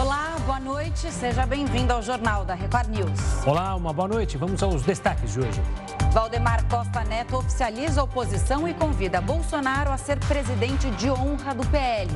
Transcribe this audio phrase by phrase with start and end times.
[0.00, 1.10] Olá, boa noite.
[1.10, 3.44] Seja bem-vindo ao Jornal da Record News.
[3.44, 4.36] Olá, uma boa noite.
[4.36, 5.60] Vamos aos destaques de hoje.
[6.12, 11.66] Valdemar Costa Neto oficializa a oposição e convida Bolsonaro a ser presidente de honra do
[11.66, 12.08] PL.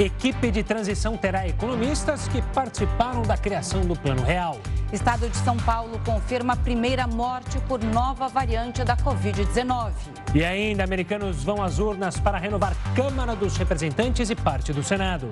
[0.00, 4.58] Equipe de transição terá economistas que participaram da criação do Plano Real.
[4.92, 9.92] Estado de São Paulo confirma a primeira morte por nova variante da Covid-19.
[10.34, 15.28] E ainda, americanos vão às urnas para renovar Câmara dos Representantes e parte do Senado.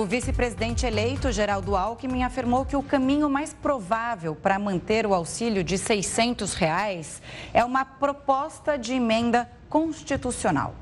[0.00, 5.62] O vice-presidente eleito, Geraldo Alckmin, afirmou que o caminho mais provável para manter o auxílio
[5.62, 7.20] de 600 reais
[7.52, 10.74] é uma proposta de emenda constitucional.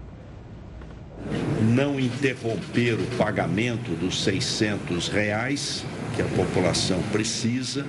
[1.60, 7.84] Não interromper o pagamento dos 600 reais que a população precisa,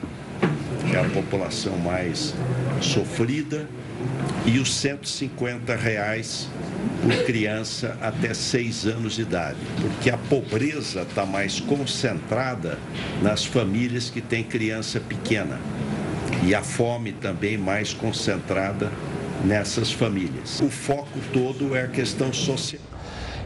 [0.89, 2.33] que é a população mais
[2.81, 3.69] sofrida,
[4.45, 6.47] e os 150 reais
[7.01, 12.77] por criança até seis anos de idade, porque a pobreza está mais concentrada
[13.21, 15.59] nas famílias que têm criança pequena
[16.43, 18.91] e a fome também mais concentrada
[19.43, 20.59] nessas famílias.
[20.61, 22.88] O foco todo é a questão social.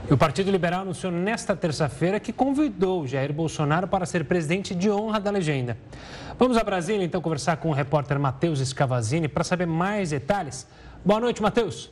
[0.09, 5.20] O Partido Liberal anunciou nesta terça-feira que convidou Jair Bolsonaro para ser presidente de honra
[5.20, 5.78] da legenda.
[6.38, 10.68] Vamos a Brasília então conversar com o repórter Matheus Escavazini para saber mais detalhes.
[11.06, 11.90] Boa noite, Matheus.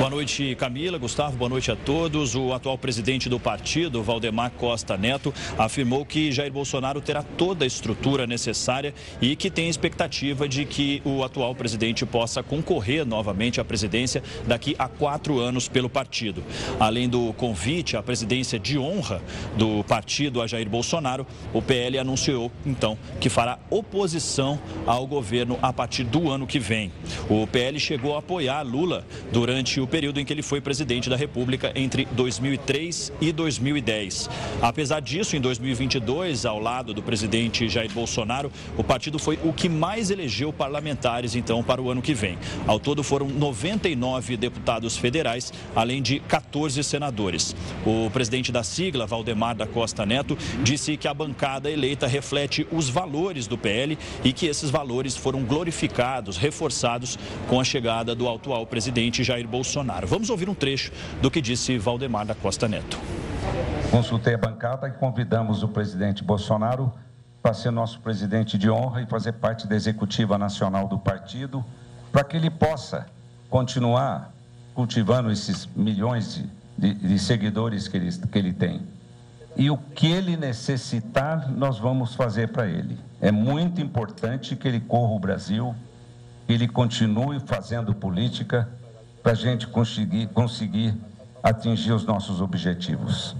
[0.00, 2.34] Boa noite, Camila, Gustavo, boa noite a todos.
[2.34, 7.66] O atual presidente do partido, Valdemar Costa Neto, afirmou que Jair Bolsonaro terá toda a
[7.66, 13.64] estrutura necessária e que tem expectativa de que o atual presidente possa concorrer novamente à
[13.64, 16.42] presidência daqui a quatro anos pelo partido.
[16.80, 19.20] Além do convite à presidência de honra
[19.58, 25.74] do partido a Jair Bolsonaro, o PL anunciou então que fará oposição ao governo a
[25.74, 26.90] partir do ano que vem.
[27.28, 31.16] O PL chegou a apoiar Lula durante o período em que ele foi presidente da
[31.16, 34.30] República entre 2003 e 2010.
[34.62, 39.68] Apesar disso, em 2022, ao lado do presidente Jair Bolsonaro, o partido foi o que
[39.68, 42.38] mais elegeu parlamentares, então, para o ano que vem.
[42.66, 47.54] Ao todo, foram 99 deputados federais, além de 14 senadores.
[47.84, 52.88] O presidente da sigla, Valdemar da Costa Neto, disse que a bancada eleita reflete os
[52.88, 58.64] valores do PL e que esses valores foram glorificados, reforçados com a chegada do atual
[58.66, 59.79] presidente Jair Bolsonaro.
[59.80, 60.06] Bolsonaro.
[60.06, 60.92] Vamos ouvir um trecho
[61.22, 62.98] do que disse Valdemar da Costa Neto.
[63.90, 66.92] Consultei a bancada e convidamos o presidente Bolsonaro
[67.42, 71.64] para ser nosso presidente de honra e fazer parte da executiva nacional do partido,
[72.12, 73.06] para que ele possa
[73.48, 74.32] continuar
[74.74, 76.34] cultivando esses milhões
[76.76, 78.82] de, de, de seguidores que ele, que ele tem.
[79.56, 82.98] E o que ele necessitar, nós vamos fazer para ele.
[83.20, 85.74] É muito importante que ele corra o Brasil,
[86.46, 88.68] que ele continue fazendo política
[89.22, 90.94] para a gente conseguir, conseguir
[91.42, 93.36] atingir os nossos objetivos.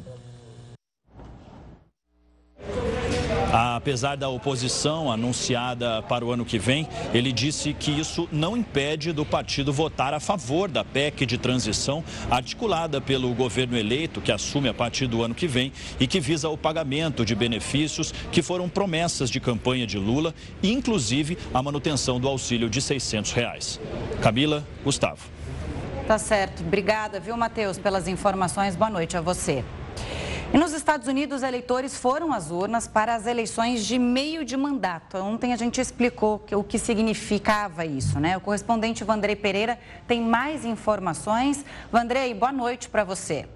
[3.52, 9.12] Apesar da oposição anunciada para o ano que vem, ele disse que isso não impede
[9.12, 14.68] do partido votar a favor da PEC de transição articulada pelo governo eleito, que assume
[14.68, 18.68] a partir do ano que vem e que visa o pagamento de benefícios que foram
[18.68, 23.80] promessas de campanha de Lula, inclusive a manutenção do auxílio de 600 reais.
[24.20, 25.39] Camila, Gustavo.
[26.10, 26.64] Tá certo.
[26.64, 28.74] Obrigada, viu, Matheus, pelas informações.
[28.74, 29.64] Boa noite a você.
[30.52, 35.18] E nos Estados Unidos, eleitores foram às urnas para as eleições de meio de mandato.
[35.18, 38.36] Ontem a gente explicou o que significava isso, né?
[38.36, 39.78] O correspondente Vandrei Pereira
[40.08, 41.64] tem mais informações.
[41.92, 43.46] Vandrei, boa noite para você.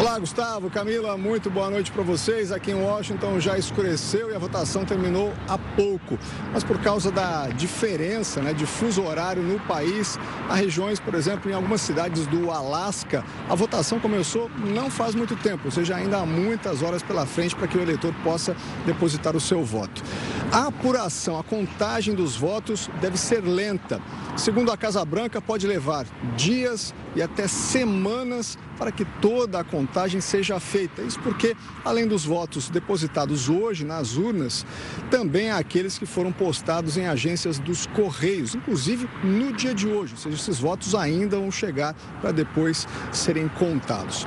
[0.00, 2.50] Olá, Gustavo, Camila, muito boa noite para vocês.
[2.50, 6.18] Aqui em Washington já escureceu e a votação terminou há pouco.
[6.54, 10.18] Mas por causa da diferença né, de fuso horário no país,
[10.48, 15.36] há regiões, por exemplo, em algumas cidades do Alasca, a votação começou não faz muito
[15.36, 18.56] tempo, ou seja, ainda há muitas horas pela frente para que o eleitor possa
[18.86, 20.02] depositar o seu voto.
[20.50, 24.00] A apuração, a contagem dos votos deve ser lenta.
[24.34, 30.22] Segundo a Casa Branca, pode levar dias e até semanas para que toda a contagem
[30.22, 31.02] seja feita.
[31.02, 31.54] Isso porque,
[31.84, 34.64] além dos votos depositados hoje nas urnas,
[35.10, 40.14] também há aqueles que foram postados em agências dos Correios, inclusive no dia de hoje.
[40.14, 44.26] Ou seja, esses votos ainda vão chegar para depois serem contados.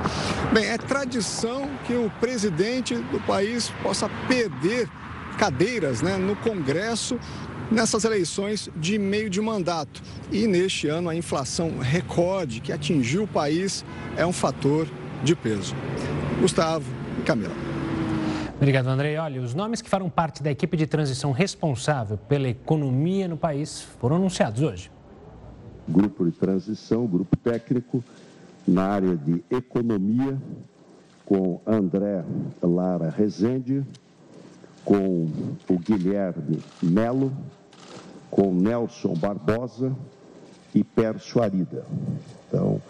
[0.52, 4.88] Bem, é tradição que o presidente do país possa perder
[5.36, 7.18] cadeiras né, no Congresso
[7.74, 10.02] nessas eleições de meio de mandato.
[10.30, 13.84] E neste ano a inflação recorde que atingiu o país
[14.16, 14.86] é um fator
[15.22, 15.74] de peso.
[16.40, 17.54] Gustavo e Camila.
[18.56, 19.16] Obrigado, Andrei.
[19.16, 23.82] Olha, os nomes que farão parte da equipe de transição responsável pela economia no país
[24.00, 24.90] foram anunciados hoje.
[25.86, 28.02] Grupo de transição, grupo técnico
[28.66, 30.40] na área de economia,
[31.26, 32.24] com André
[32.62, 33.84] Lara Rezende,
[34.84, 35.28] com
[35.68, 37.32] o Guilherme Melo,
[38.34, 39.94] com Nelson Barbosa
[40.74, 41.86] e Pércio Arida.
[42.48, 42.82] Então,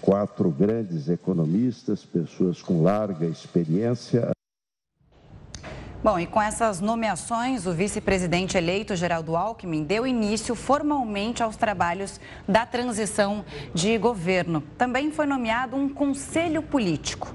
[0.00, 4.30] quatro grandes economistas, pessoas com larga experiência.
[6.00, 12.20] Bom, e com essas nomeações, o vice-presidente eleito, Geraldo Alckmin, deu início formalmente aos trabalhos
[12.46, 13.44] da transição
[13.74, 14.62] de governo.
[14.78, 17.34] Também foi nomeado um conselho político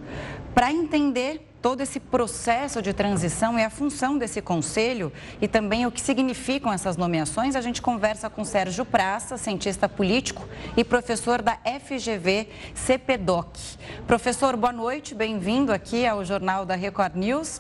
[0.56, 5.12] para entender todo esse processo de transição e a função desse conselho
[5.42, 10.48] e também o que significam essas nomeações, a gente conversa com Sérgio Praça, cientista político
[10.78, 13.78] e professor da FGV CPDOC.
[14.08, 17.60] Professor, boa noite, bem-vindo aqui ao Jornal da Record News.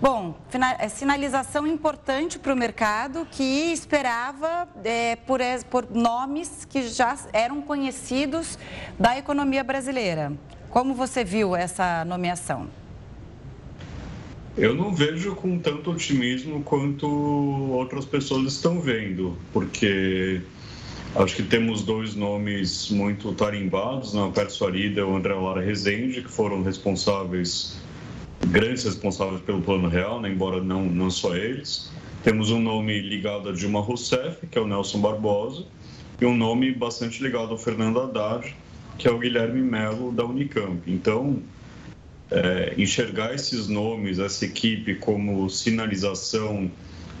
[0.00, 0.34] Bom,
[0.78, 7.60] é sinalização importante para o mercado que esperava é, por, por nomes que já eram
[7.60, 8.58] conhecidos
[8.98, 10.32] da economia brasileira.
[10.70, 12.83] Como você viu essa nomeação?
[14.56, 20.40] Eu não vejo com tanto otimismo quanto outras pessoas estão vendo, porque
[21.16, 24.22] acho que temos dois nomes muito tarimbados, né?
[24.22, 27.76] o Pércio Arida e o André Lara Rezende, que foram responsáveis,
[28.46, 30.30] grandes responsáveis pelo Plano Real, né?
[30.30, 31.90] embora não, não só eles.
[32.22, 35.64] Temos um nome ligado a Dilma Rousseff, que é o Nelson Barbosa,
[36.20, 38.54] e um nome bastante ligado ao Fernando Haddad,
[38.98, 40.80] que é o Guilherme Melo, da Unicamp.
[40.86, 41.42] Então,
[42.34, 46.70] é, enxergar esses nomes, essa equipe, como sinalização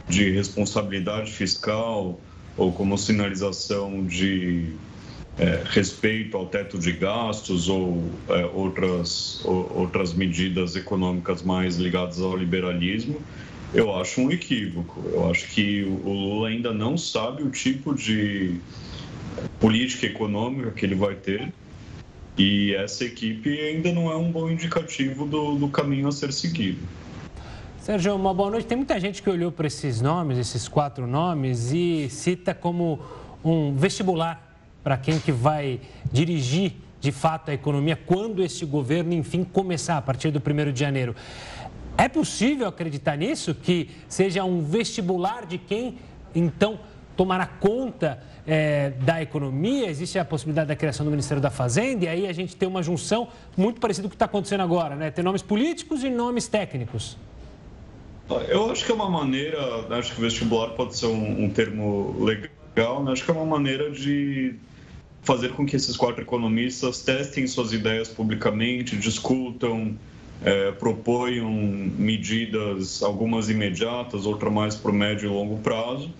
[0.08, 2.20] de responsabilidade fiscal
[2.56, 4.74] ou como sinalização de
[5.38, 12.20] é, respeito ao teto de gastos ou é, outras, ou, outras medidas econômicas mais ligadas
[12.20, 13.22] ao liberalismo,
[13.72, 15.02] eu acho um equívoco.
[15.12, 18.60] Eu acho que o Lula ainda não sabe o tipo de
[19.60, 21.52] política econômica que ele vai ter
[22.36, 26.80] e essa equipe ainda não é um bom indicativo do, do caminho a ser seguido.
[27.78, 28.66] Sérgio, uma boa noite.
[28.66, 32.98] Tem muita gente que olhou para esses nomes, esses quatro nomes, e cita como
[33.44, 39.44] um vestibular para quem que vai dirigir de fato a economia quando este governo, enfim,
[39.44, 41.14] começar a partir do 1 de janeiro.
[41.96, 43.54] É possível acreditar nisso?
[43.54, 45.98] Que seja um vestibular de quem,
[46.34, 46.80] então,
[47.16, 52.08] tomará conta é, da economia, existe a possibilidade da criação do Ministério da Fazenda, e
[52.08, 55.10] aí a gente tem uma junção muito parecida com o que está acontecendo agora, né?
[55.10, 57.16] Ter nomes políticos e nomes técnicos.
[58.48, 62.16] Eu acho que é uma maneira, né, acho que vestibular pode ser um, um termo
[62.24, 63.12] legal, né?
[63.12, 64.54] acho que é uma maneira de
[65.22, 69.94] fazer com que esses quatro economistas testem suas ideias publicamente, discutam,
[70.44, 70.72] é,
[71.98, 76.10] medidas, algumas imediatas, outras mais para o médio e longo prazo,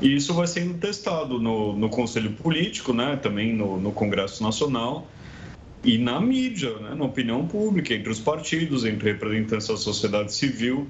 [0.00, 5.06] e isso vai sendo testado no, no Conselho Político, né, também no, no Congresso Nacional
[5.84, 10.88] e na mídia, né, na opinião pública, entre os partidos, entre representantes da sociedade civil.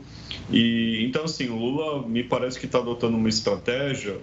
[0.51, 4.17] E então, assim, o Lula me parece que está adotando uma estratégia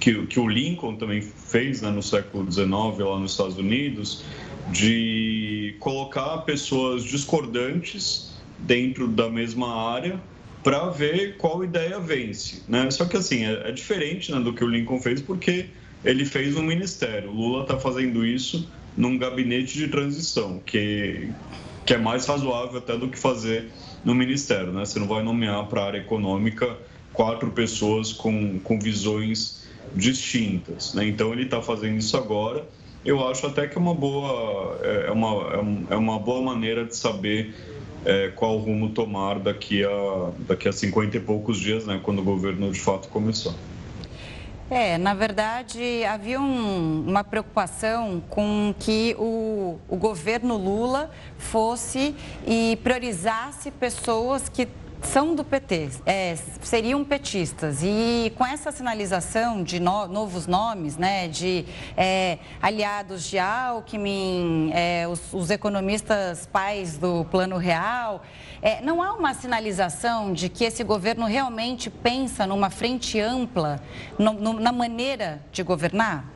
[0.00, 4.24] que, que o Lincoln também fez né, no século XIX lá nos Estados Unidos,
[4.70, 5.33] de
[5.78, 10.20] colocar pessoas discordantes dentro da mesma área
[10.62, 12.62] para ver qual ideia vence.
[12.66, 12.90] Né?
[12.90, 15.66] Só que assim, é, é diferente né, do que o Lincoln fez, porque
[16.04, 17.30] ele fez um ministério.
[17.30, 21.28] O Lula está fazendo isso num gabinete de transição, que,
[21.84, 23.70] que é mais razoável até do que fazer
[24.04, 24.72] no ministério.
[24.72, 24.84] Né?
[24.84, 26.76] Você não vai nomear para a área econômica
[27.12, 29.64] quatro pessoas com, com visões
[29.94, 30.94] distintas.
[30.94, 31.06] Né?
[31.08, 32.66] Então ele está fazendo isso agora.
[33.04, 36.96] Eu acho até que é uma boa, é, é uma, é uma boa maneira de
[36.96, 37.54] saber
[38.04, 42.22] é, qual rumo tomar daqui a, daqui a 50 e poucos dias, né, quando o
[42.22, 43.54] governo de fato começar.
[44.70, 52.14] É, na verdade, havia um, uma preocupação com que o, o governo Lula fosse
[52.46, 54.66] e priorizasse pessoas que
[55.06, 57.82] são do PT, é, seriam petistas.
[57.82, 61.64] E com essa sinalização de no, novos nomes, né, de
[61.96, 68.22] é, aliados de Alckmin, é, os, os, economistas pais do Plano Real,
[68.62, 73.80] é, não há uma sinalização de que esse governo realmente pensa numa frente ampla
[74.18, 76.34] no, no, na maneira de governar?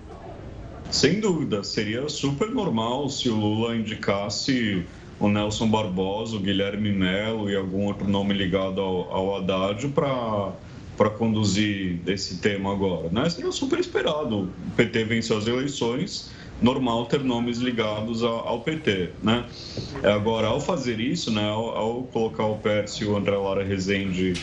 [0.90, 4.86] Sem dúvida, seria super normal se o Lula indicasse
[5.20, 11.10] o Nelson Barbosa, o Guilherme Melo e algum outro nome ligado ao, ao Haddad para
[11.10, 13.08] conduzir esse tema agora.
[13.10, 13.28] Né?
[13.28, 14.42] Seria super esperado.
[14.42, 16.30] O PT venceu as eleições,
[16.62, 19.44] normal ter nomes ligados ao, PT, né?
[20.02, 24.34] Agora, ao fazer isso, né, ao, ao colocar o Pércio e o André Lara Rezende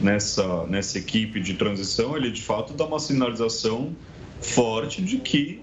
[0.00, 3.94] nessa, nessa equipe de transição, ele de fato dá uma sinalização
[4.40, 5.60] forte de que,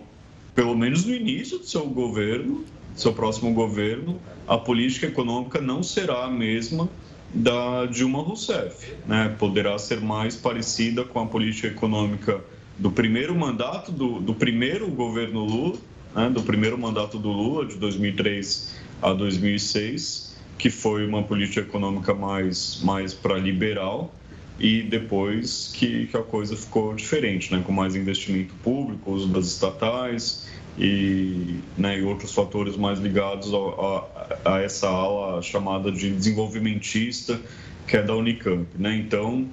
[0.54, 6.26] pelo menos no início do seu governo, seu próximo governo, a política econômica não será
[6.26, 6.90] a mesma
[7.34, 9.34] da Dilma Rousseff, né?
[9.40, 12.42] Poderá ser mais parecida com a política econômica
[12.78, 15.78] do primeiro mandato do, do primeiro governo Lula,
[16.16, 16.30] né?
[16.30, 22.82] do primeiro mandato do Lula de 2003 a 2006, que foi uma política econômica mais
[22.84, 24.14] mais para liberal
[24.60, 27.64] e depois que, que a coisa ficou diferente, né?
[27.66, 33.58] Com mais investimento público, uso das estatais e, né, e outros fatores mais ligados a,
[33.58, 37.40] a, a, essa ala chamada de desenvolvimentista,
[37.88, 38.66] que é da Unicamp.
[38.78, 38.96] Né?
[38.96, 39.48] Então,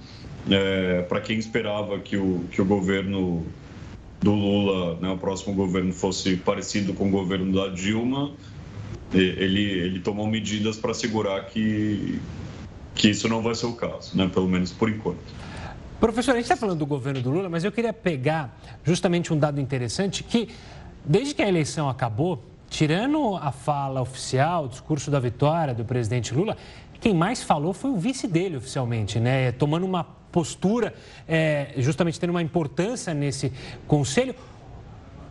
[0.51, 3.45] é, para quem esperava que o, que o governo
[4.21, 8.33] do Lula, né, o próximo governo, fosse parecido com o governo da Dilma,
[9.13, 12.19] ele, ele tomou medidas para assegurar que,
[12.95, 15.19] que isso não vai ser o caso, né, pelo menos por enquanto.
[16.01, 19.39] Professor, a gente está falando do governo do Lula, mas eu queria pegar justamente um
[19.39, 20.49] dado interessante que
[21.05, 26.35] Desde que a eleição acabou, tirando a fala oficial, o discurso da vitória do presidente
[26.35, 26.57] Lula,
[27.01, 29.53] quem mais falou foi o vice dele oficialmente, né?
[29.53, 30.95] Tomando uma postura,
[31.27, 33.53] é, justamente tendo uma importância nesse
[33.87, 34.35] conselho.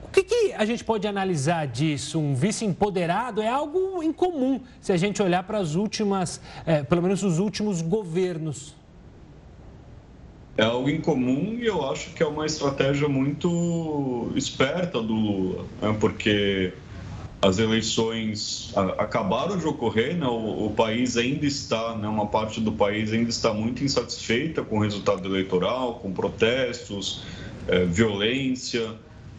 [0.04, 2.20] O que, que, a gente pode analisar disso?
[2.20, 7.02] Um vice empoderado é algo incomum se a gente olhar para as últimas, é, pelo
[7.02, 8.74] menos os últimos governos
[10.58, 15.96] é algo incomum e eu acho que é uma estratégia muito esperta do Lula, né?
[16.00, 16.74] porque
[17.40, 20.26] as eleições acabaram de ocorrer, né?
[20.26, 22.08] o, o, país ainda está, né?
[22.08, 27.24] uma parte do país ainda está muito insatisfeita com o resultado eleitoral, com protestos,
[27.68, 28.96] é, violência.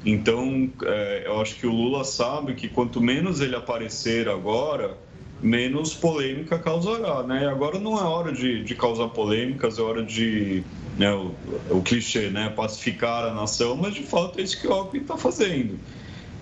[0.06, 4.96] Então, é, eu acho que o Lula sabe que quanto menos ele aparecer agora,
[5.40, 7.47] menos polêmica causará, né?
[7.47, 10.62] Agora não é hora de, de causar polêmicas, é hora de
[10.99, 11.33] né, o,
[11.71, 15.16] o, clichê, né, pacificar a nação, mas de fato é isso que o Alckmin está
[15.16, 15.78] fazendo.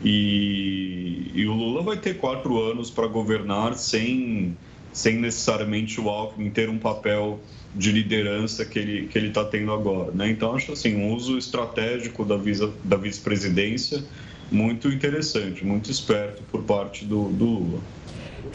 [0.03, 4.57] E, e, o Lula vai ter quatro anos para governar sem,
[4.93, 7.41] sem necessariamente o Alckmin ter um papel
[7.75, 10.31] de liderança que ele que ele está tendo agora, né?
[10.31, 14.03] Então acho assim um uso estratégico da visa, da vice-presidência
[14.51, 17.81] muito interessante, muito esperto por parte do, do Lula.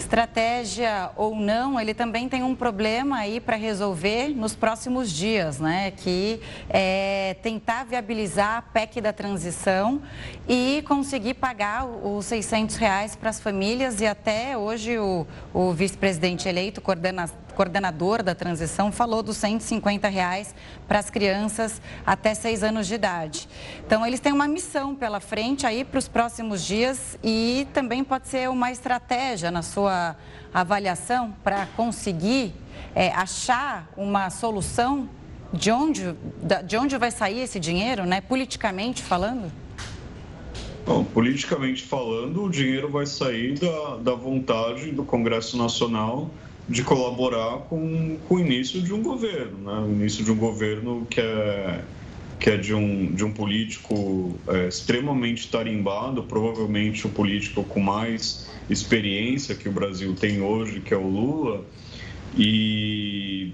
[0.01, 5.91] Estratégia ou não, ele também tem um problema aí para resolver nos próximos dias, né?
[5.91, 10.01] Que é tentar viabilizar a PEC da transição
[10.49, 14.01] e conseguir pagar os 600 reais para as famílias.
[14.01, 20.55] E até hoje o, o vice-presidente eleito, coordena, coordenador da transição, falou dos 150 reais
[20.87, 23.47] para as crianças até 6 anos de idade.
[23.85, 28.27] Então, eles têm uma missão pela frente aí para os próximos dias e também pode
[28.27, 30.15] ser uma estratégia na sua
[30.53, 32.53] avaliação para conseguir
[32.95, 35.09] é, achar uma solução
[35.53, 36.15] de onde,
[36.65, 39.51] de onde vai sair esse dinheiro, né, politicamente falando?
[40.85, 46.29] Bom, politicamente falando, o dinheiro vai sair da, da vontade do Congresso Nacional
[46.71, 49.79] de colaborar com, com o início de um governo, né?
[49.81, 51.83] o início de um governo que é,
[52.39, 58.49] que é de, um, de um político é, extremamente tarimbado, provavelmente o político com mais
[58.69, 61.65] experiência que o Brasil tem hoje, que é o Lula,
[62.37, 63.51] e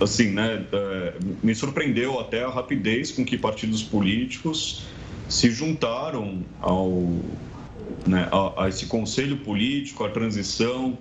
[0.00, 4.88] assim, né, é, me surpreendeu até a rapidez com que partidos políticos
[5.28, 7.22] se juntaram ao,
[8.06, 10.98] né, a, a esse conselho político, à transição,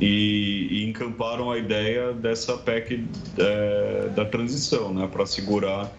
[0.00, 3.04] e, e encamparam a ideia dessa PEC
[3.38, 5.92] é, da transição, né, para segurar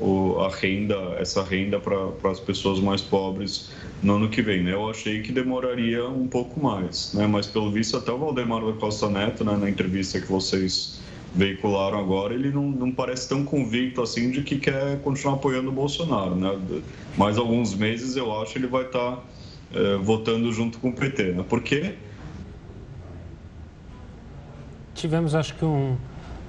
[0.00, 3.70] o, a renda, essa renda para as pessoas mais pobres
[4.02, 4.62] no ano que vem.
[4.62, 4.72] Né?
[4.72, 7.26] Eu achei que demoraria um pouco mais, né?
[7.26, 11.00] mas pelo visto até o Valdemar da Costa Neto, né, na entrevista que vocês
[11.34, 15.72] veicularam agora, ele não, não parece tão convicto assim de que quer continuar apoiando o
[15.72, 16.34] Bolsonaro.
[16.34, 16.58] Né?
[17.16, 19.22] Mais alguns meses eu acho ele vai estar tá,
[19.72, 21.32] é, votando junto com o PT.
[21.32, 21.44] Né?
[21.48, 21.94] Por quê?
[25.00, 25.96] Tivemos, acho que, um,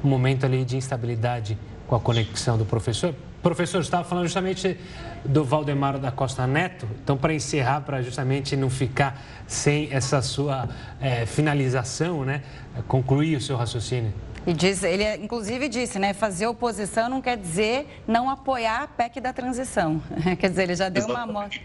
[0.04, 3.14] momento ali de instabilidade com a conexão do professor.
[3.42, 4.80] Professor, estava falando justamente
[5.26, 6.88] do Valdemar da Costa Neto.
[7.04, 12.44] Então, para encerrar, para justamente não ficar sem essa sua é, finalização, né?
[12.88, 14.14] Concluir o seu raciocínio.
[14.46, 16.14] E diz, ele inclusive disse, né?
[16.14, 20.02] Fazer oposição não quer dizer não apoiar a PEC da transição.
[20.40, 21.30] quer dizer, ele já deu Exatamente.
[21.30, 21.62] uma amostra.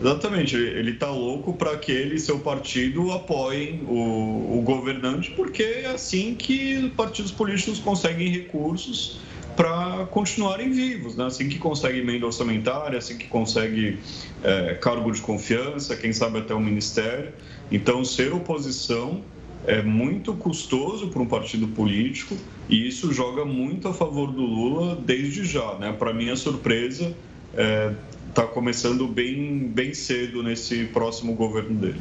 [0.00, 5.62] Exatamente, ele está louco para que ele e seu partido apoiem o, o, governante, porque
[5.62, 9.20] é assim que partidos políticos conseguem recursos
[9.54, 11.26] para continuarem vivos, né?
[11.26, 13.98] assim que consegue emenda orçamentária, assim que consegue
[14.42, 17.34] é, cargo de confiança, quem sabe até o ministério.
[17.70, 19.20] Então, ser oposição
[19.66, 22.34] é muito custoso para um partido político
[22.70, 25.74] e isso joga muito a favor do Lula desde já.
[25.74, 25.92] Né?
[25.92, 27.14] Para minha surpresa,
[27.54, 27.92] é,
[28.34, 32.00] tá começando bem, bem cedo nesse próximo governo dele.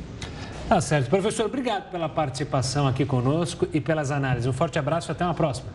[0.68, 1.10] Tá certo.
[1.10, 4.46] Professor, obrigado pela participação aqui conosco e pelas análises.
[4.46, 5.68] Um forte abraço e até uma próxima.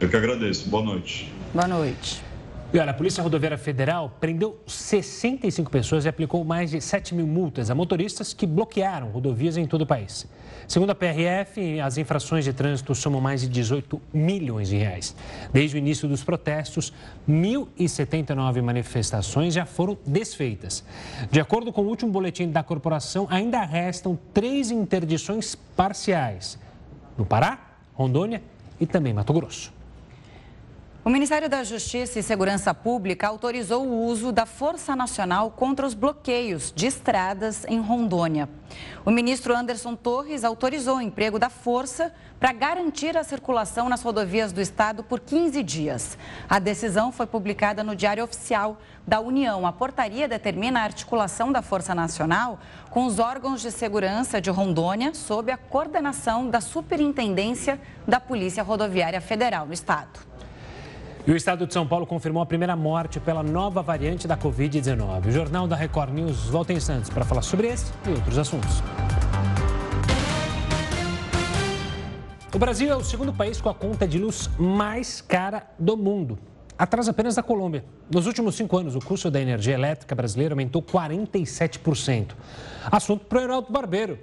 [0.00, 0.68] Eu que agradeço.
[0.68, 1.32] Boa noite.
[1.52, 2.20] Boa noite.
[2.72, 7.28] E olha, a Polícia Rodoviária Federal prendeu 65 pessoas e aplicou mais de 7 mil
[7.28, 10.26] multas a motoristas que bloquearam rodovias em todo o país.
[10.66, 15.14] Segundo a PRF, as infrações de trânsito somam mais de 18 milhões de reais.
[15.52, 16.92] Desde o início dos protestos,
[17.28, 20.84] 1.079 manifestações já foram desfeitas.
[21.30, 26.58] De acordo com o último boletim da corporação, ainda restam três interdições parciais
[27.18, 27.58] no Pará,
[27.94, 28.42] Rondônia
[28.80, 29.73] e também Mato Grosso.
[31.06, 35.92] O Ministério da Justiça e Segurança Pública autorizou o uso da Força Nacional contra os
[35.92, 38.48] bloqueios de estradas em Rondônia.
[39.04, 44.50] O ministro Anderson Torres autorizou o emprego da Força para garantir a circulação nas rodovias
[44.50, 46.16] do Estado por 15 dias.
[46.48, 49.66] A decisão foi publicada no Diário Oficial da União.
[49.66, 52.58] A portaria determina a articulação da Força Nacional
[52.88, 59.20] com os órgãos de segurança de Rondônia, sob a coordenação da Superintendência da Polícia Rodoviária
[59.20, 60.33] Federal no Estado.
[61.26, 65.28] E o estado de São Paulo confirmou a primeira morte pela nova variante da Covid-19.
[65.28, 68.82] O Jornal da Record News volta em instantes para falar sobre esse e outros assuntos.
[72.54, 76.38] O Brasil é o segundo país com a conta de luz mais cara do mundo,
[76.78, 77.86] atrás apenas da Colômbia.
[78.10, 82.32] Nos últimos cinco anos, o custo da energia elétrica brasileira aumentou 47%.
[82.92, 84.18] Assunto para o Heraldo Barbeiro.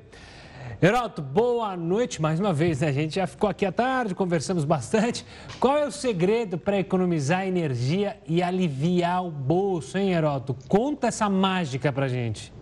[0.80, 2.80] Geraldo, boa noite mais uma vez.
[2.80, 2.88] Né?
[2.88, 5.26] A gente já ficou aqui à tarde, conversamos bastante.
[5.60, 10.56] Qual é o segredo para economizar energia e aliviar o bolso, hein, Heroto?
[10.68, 12.54] Conta essa mágica para gente.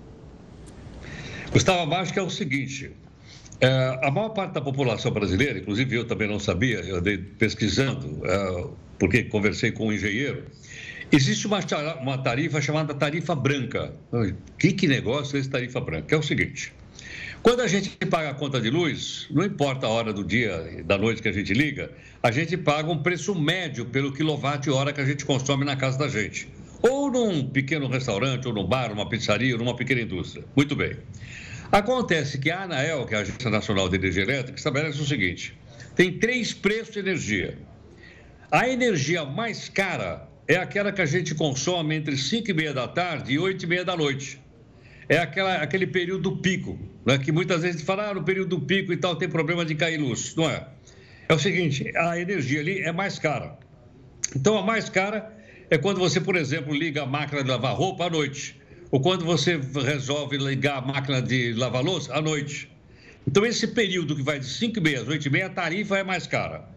[1.51, 2.91] Gustavo, a mágica é o seguinte:
[3.59, 8.21] é, a maior parte da população brasileira, inclusive eu também não sabia, eu andei pesquisando,
[8.25, 10.45] é, porque conversei com um engenheiro.
[11.11, 11.59] Existe uma,
[12.01, 13.93] uma tarifa chamada tarifa branca.
[14.59, 16.13] Que, que negócio é esse tarifa branca?
[16.13, 16.71] É o seguinte:
[17.41, 20.97] quando a gente paga a conta de luz, não importa a hora do dia, da
[20.97, 25.05] noite que a gente liga, a gente paga um preço médio pelo quilowatt-hora que a
[25.05, 26.49] gente consome na casa da gente.
[26.81, 30.43] Ou num pequeno restaurante, ou num bar, numa pizzaria, ou numa pequena indústria.
[30.55, 30.97] Muito bem.
[31.71, 35.57] Acontece que a ANAEL, que é a Agência Nacional de Energia Elétrica, estabelece o seguinte:
[35.95, 37.57] tem três preços de energia.
[38.51, 42.87] A energia mais cara é aquela que a gente consome entre 5 e meia da
[42.87, 44.39] tarde e 8 e meia da noite
[45.09, 47.17] é aquela, aquele período pico, né?
[47.17, 50.35] que muitas vezes fala, ah, no período pico e tal tem problema de cair luz.
[50.35, 50.67] Não é.
[51.27, 53.57] É o seguinte, a energia ali é mais cara.
[54.35, 55.35] Então, a mais cara
[55.69, 58.55] é quando você, por exemplo, liga a máquina de lavar roupa à noite.
[58.91, 62.71] Ou quando você resolve ligar a máquina de lavar louça à noite.
[63.27, 65.97] Então, esse período que vai de 5 e meia às 8 e meia, a tarifa
[65.97, 66.67] é mais cara.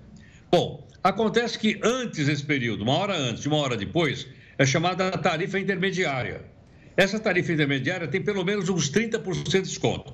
[0.51, 4.27] Bom, acontece que antes desse período, uma hora antes, uma hora depois,
[4.59, 6.52] é chamada tarifa intermediária.
[6.97, 10.13] Essa tarifa intermediária tem pelo menos uns 30% de desconto.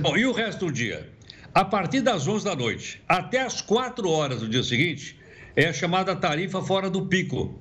[0.00, 1.10] bom, e o resto do dia?
[1.54, 5.18] A partir das 11 da noite até as 4 horas do dia seguinte,
[5.54, 7.60] é a chamada tarifa fora do pico.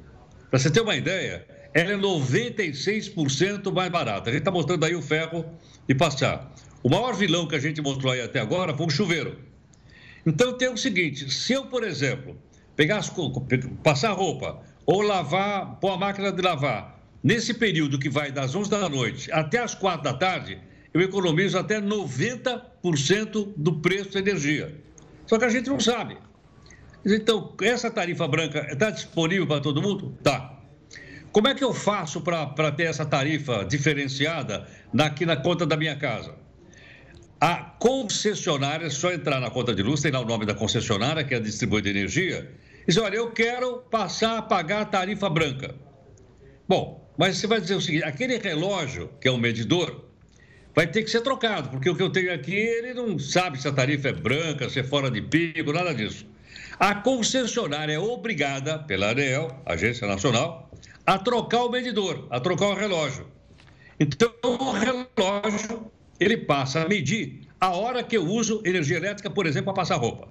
[0.49, 4.29] Para você ter uma ideia, ela é 96% mais barata.
[4.29, 5.45] A gente está mostrando aí o ferro
[5.87, 6.53] de passar.
[6.81, 9.37] O maior vilão que a gente mostrou aí até agora foi o chuveiro.
[10.25, 12.37] Então tem o seguinte: se eu, por exemplo,
[12.75, 13.01] pegar
[13.83, 18.69] passar roupa ou lavar, pôr a máquina de lavar Nesse período que vai das 11
[18.69, 20.59] da noite até as 4 da tarde,
[20.93, 24.75] eu economizo até 90% do preço da energia.
[25.25, 26.17] Só que a gente não sabe.
[27.05, 30.17] Então, essa tarifa branca está disponível para todo mundo?
[30.23, 30.57] Tá.
[31.31, 35.95] Como é que eu faço para ter essa tarifa diferenciada aqui na conta da minha
[35.95, 36.35] casa?
[37.39, 41.23] A concessionária, é só entrar na conta de luz, tem lá o nome da concessionária,
[41.23, 42.51] que é a distribuidora de energia,
[42.83, 45.73] e diz: olha, eu quero passar a pagar a tarifa branca.
[46.67, 50.05] Bom, mas você vai dizer o seguinte: aquele relógio, que é um medidor,
[50.73, 53.67] vai ter que ser trocado, porque o que eu tenho aqui, ele não sabe se
[53.67, 56.25] a tarifa é branca, se é fora de pico, nada disso.
[56.79, 60.71] A concessionária é obrigada, pela ANEEL, Agência Nacional,
[61.05, 63.27] a trocar o medidor, a trocar o relógio.
[63.99, 69.45] Então, o relógio, ele passa a medir a hora que eu uso energia elétrica, por
[69.45, 70.29] exemplo, para passar roupa.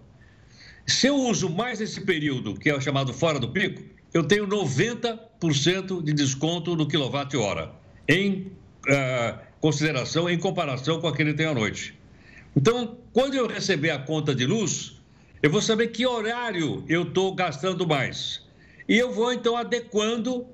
[0.87, 4.47] Se eu uso mais esse período, que é o chamado fora do pico, eu tenho
[4.47, 7.73] 90% de desconto no quilowatt-hora,
[8.09, 8.53] em
[8.87, 11.95] uh, consideração, em comparação com aquele que tem à noite.
[12.57, 15.01] Então, quando eu receber a conta de luz,
[15.43, 18.47] eu vou saber que horário eu estou gastando mais.
[18.89, 20.47] e eu vou então adequando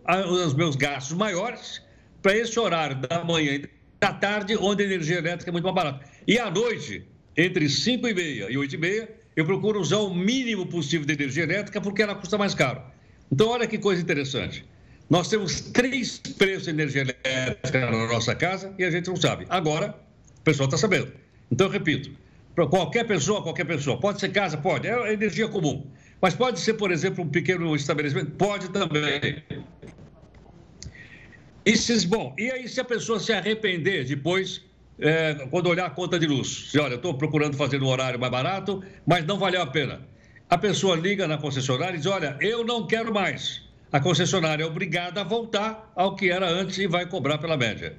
[0.44, 1.80] os meus gastos maiores
[2.20, 5.74] para esse horário da manhã e da tarde, onde a energia elétrica é muito mais
[5.74, 6.04] barata.
[6.26, 10.12] E à noite, entre 5 e meia e 8 e meia, eu procuro usar o
[10.12, 12.82] mínimo possível de energia elétrica porque ela custa mais caro.
[13.34, 14.64] Então, olha que coisa interessante.
[15.10, 19.44] Nós temos três preços de energia elétrica na nossa casa e a gente não sabe.
[19.48, 19.92] Agora,
[20.38, 21.10] o pessoal está sabendo.
[21.50, 22.12] Então, eu repito,
[22.54, 23.98] para qualquer pessoa, qualquer pessoa.
[23.98, 24.56] Pode ser casa?
[24.56, 24.86] Pode.
[24.86, 25.84] É energia comum.
[26.20, 28.30] Mas pode ser, por exemplo, um pequeno estabelecimento?
[28.36, 29.42] Pode também.
[31.66, 34.62] E, bom, e aí se a pessoa se arrepender depois,
[35.00, 38.30] é, quando olhar a conta de luz, se olha, estou procurando fazer um horário mais
[38.30, 40.13] barato, mas não valeu a pena.
[40.54, 43.60] A pessoa liga na concessionária e diz, olha, eu não quero mais.
[43.90, 47.96] A concessionária é obrigada a voltar ao que era antes e vai cobrar pela média.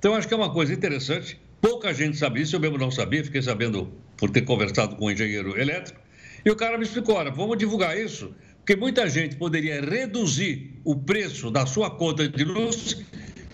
[0.00, 1.40] Então, acho que é uma coisa interessante.
[1.60, 5.10] Pouca gente sabe isso, eu mesmo não sabia, fiquei sabendo por ter conversado com um
[5.12, 6.00] engenheiro elétrico.
[6.44, 10.96] E o cara me explicou: olha, vamos divulgar isso, porque muita gente poderia reduzir o
[10.96, 13.00] preço da sua conta de luz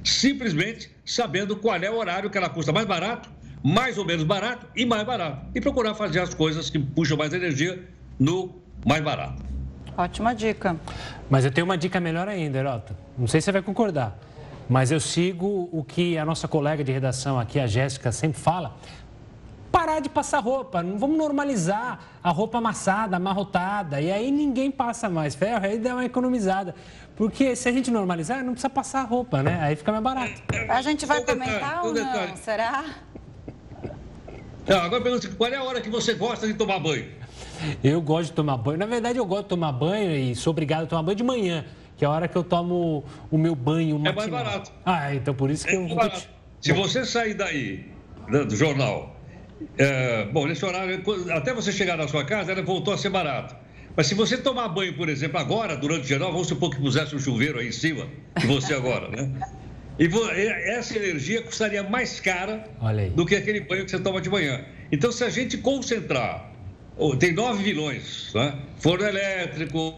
[0.03, 3.29] simplesmente sabendo qual é o horário que ela custa mais barato,
[3.63, 5.51] mais ou menos barato e mais barato.
[5.55, 7.87] E procurar fazer as coisas que puxam mais energia
[8.19, 8.55] no
[8.85, 9.43] mais barato.
[9.97, 10.77] Ótima dica.
[11.29, 12.97] Mas eu tenho uma dica melhor ainda, Herota.
[13.17, 14.17] Não sei se você vai concordar,
[14.69, 18.77] mas eu sigo o que a nossa colega de redação aqui, a Jéssica, sempre fala
[19.79, 25.09] parar de passar roupa, não vamos normalizar a roupa amassada, amarrotada, e aí ninguém passa
[25.09, 26.75] mais ferro, aí dá uma economizada.
[27.17, 29.59] Porque se a gente normalizar, não precisa passar roupa, né?
[29.61, 30.43] Aí fica mais barato.
[30.69, 32.37] A gente vai comentar ou não?
[32.37, 32.85] Será?
[34.67, 37.18] Não, agora pergunta qual é a hora que você gosta de tomar banho?
[37.83, 38.79] Eu gosto de tomar banho.
[38.79, 41.65] Na verdade, eu gosto de tomar banho e sou obrigado a tomar banho de manhã,
[41.97, 44.13] que é a hora que eu tomo o meu banho matinal.
[44.13, 44.73] É mais barato.
[44.85, 45.95] Ah, então por isso que é eu...
[45.95, 46.29] Barato.
[46.61, 47.87] Se você sair daí,
[48.29, 49.17] do jornal,
[49.77, 53.55] é, bom, nesse horário, até você chegar na sua casa, ela voltou a ser barato.
[53.97, 57.17] Mas se você tomar banho, por exemplo, agora, durante o geral, vamos supor que pusesse
[57.17, 58.07] um chuveiro aí em cima
[58.39, 59.31] de você agora, né?
[59.99, 60.09] E
[60.71, 62.65] essa energia custaria mais cara
[63.17, 64.65] do que aquele banho que você toma de manhã.
[64.93, 66.53] Então, se a gente concentrar,
[67.19, 68.55] tem nove vilões, né?
[68.79, 69.95] forno elétrico,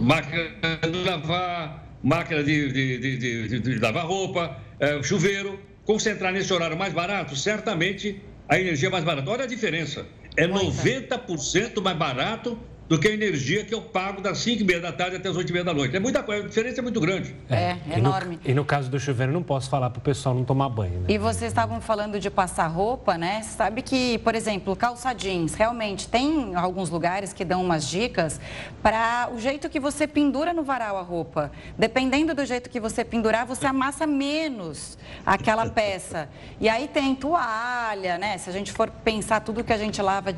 [0.00, 0.50] máquina
[0.90, 6.92] de lavar, máquina de, de, de, de lavar roupa, é, chuveiro, concentrar nesse horário mais
[6.92, 9.30] barato, certamente a energia é mais barata.
[9.30, 10.06] Olha a diferença.
[10.36, 12.58] É 90% mais barato
[12.88, 15.36] do que a energia que eu pago das 5 e meia da tarde até as
[15.36, 15.96] 8 e meia da noite.
[15.96, 17.34] É muita coisa, a diferença é muito grande.
[17.48, 18.38] É, é enorme.
[18.42, 20.68] E no, e no, caso do chuveiro, não posso falar para o pessoal não tomar
[20.68, 21.00] banho.
[21.00, 21.06] Né?
[21.08, 23.42] E vocês estavam falando de passar roupa, né?
[23.42, 28.40] Sabe que, por exemplo, calça jeans, realmente tem alguns lugares que dão umas dicas
[28.82, 31.50] para o jeito que você pendura no varal a roupa.
[31.78, 36.28] Dependendo do jeito que você pendurar, você amassa menos aquela peça.
[36.60, 38.36] E aí tem toalha, né?
[38.36, 40.34] Se a gente for pensar tudo que a gente lava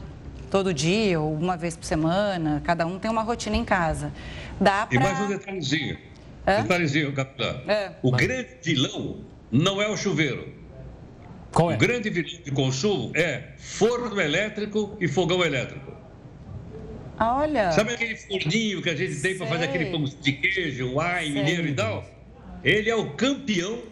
[0.50, 4.12] todo dia ou uma vez por semana, cada um tem uma rotina em casa.
[4.60, 4.96] Dá pra...
[4.96, 5.98] E mais um detalhezinho.
[6.46, 6.62] Hã?
[6.62, 7.62] Detalhezinho, capitão.
[7.68, 7.92] É.
[8.02, 9.18] O grande vilão
[9.50, 10.54] não é o chuveiro.
[11.52, 11.74] Qual é?
[11.74, 15.92] O grande vilão de consumo é forno elétrico e fogão elétrico.
[17.18, 17.72] Ah, olha.
[17.72, 21.66] Sabe aquele forninho que a gente tem para fazer aquele pão de queijo, ai, mineiro
[21.66, 22.04] e tal?
[22.62, 23.82] Ele é o campeão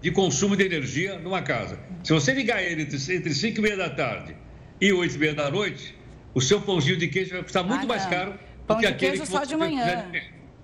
[0.00, 1.78] de consumo de energia numa casa.
[2.02, 4.36] Se você ligar ele entre 5 e meia da tarde
[4.80, 5.94] e 8 e meia da noite,
[6.34, 8.34] o seu pãozinho de queijo vai custar muito ah, mais caro
[8.66, 10.04] Pão do que aquele que só de manhã.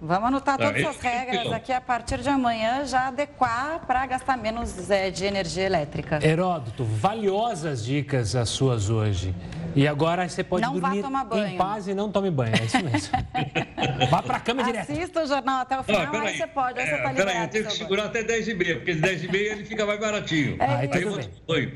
[0.00, 4.90] Vamos anotar todas as regras aqui a partir de amanhã, já adequar para gastar menos
[4.90, 6.20] é, de energia elétrica.
[6.22, 9.34] Heródoto, valiosas dicas as suas hoje.
[9.76, 11.04] E agora você pode não dormir
[11.52, 13.12] em paz e não tome banho, é isso mesmo.
[14.10, 14.90] vá para a cama direto.
[14.90, 17.48] Assista o jornal até o final, ah, aí você pode, aí você tá Peraí, eu
[17.48, 20.56] tenho que segurar até 10 e meia, porque 10 e meia ele fica mais baratinho.
[20.66, 21.72] É aí eu vou banho.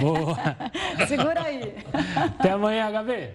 [0.00, 0.36] Boa.
[1.06, 1.74] Segura aí.
[2.16, 3.30] Até amanhã, HB.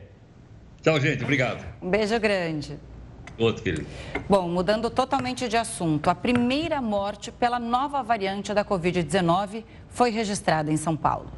[0.82, 1.24] Tchau, gente.
[1.24, 1.64] Obrigado.
[1.82, 2.80] Um beijo grande.
[3.38, 3.86] Outro, querido.
[4.28, 10.72] Bom, mudando totalmente de assunto, a primeira morte pela nova variante da Covid-19 foi registrada
[10.72, 11.32] em São Paulo.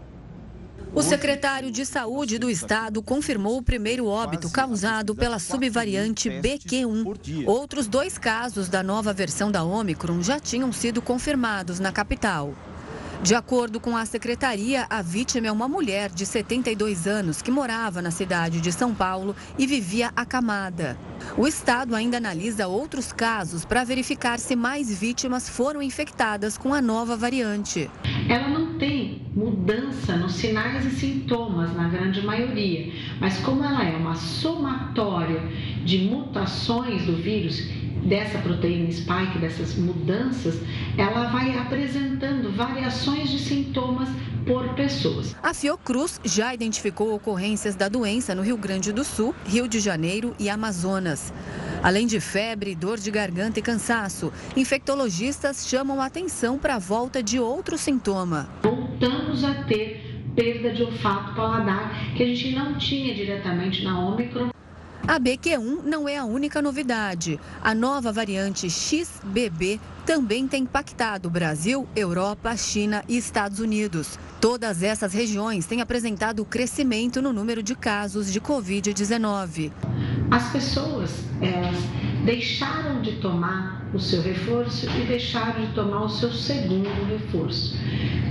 [0.93, 7.45] O secretário de Saúde do Estado confirmou o primeiro óbito causado pela subvariante BQ1.
[7.45, 12.53] Outros dois casos da nova versão da Omicron já tinham sido confirmados na capital.
[13.21, 18.01] De acordo com a secretaria, a vítima é uma mulher de 72 anos que morava
[18.01, 20.97] na cidade de São Paulo e vivia acamada.
[21.37, 26.81] O estado ainda analisa outros casos para verificar se mais vítimas foram infectadas com a
[26.81, 27.91] nova variante.
[28.29, 33.97] Ela não tem mudança nos sinais e sintomas na grande maioria, mas como ela é
[33.97, 35.41] uma somatória
[35.83, 37.67] de mutações do vírus,
[38.03, 40.59] dessa proteína spike, dessas mudanças,
[40.97, 44.09] ela vai apresentando variações de sintomas
[44.45, 45.35] por pessoas.
[45.43, 50.33] A Fiocruz já identificou ocorrências da doença no Rio Grande do Sul, Rio de Janeiro
[50.39, 51.33] e Amazonas.
[51.83, 57.39] Além de febre, dor de garganta e cansaço, infectologistas chamam atenção para a volta de
[57.39, 58.49] outro sintoma.
[58.63, 64.49] Voltamos a ter perda de olfato paladar que a gente não tinha diretamente na Ômicron.
[65.09, 67.39] A BQ1 não é a única novidade.
[67.63, 74.19] A nova variante XBB também tem impactado Brasil, Europa, China e Estados Unidos.
[74.39, 79.71] Todas essas regiões têm apresentado crescimento no número de casos de Covid-19.
[80.29, 81.09] As pessoas,
[81.41, 81.75] elas
[82.23, 87.75] deixaram de tomar o seu reforço e deixaram de tomar o seu segundo reforço.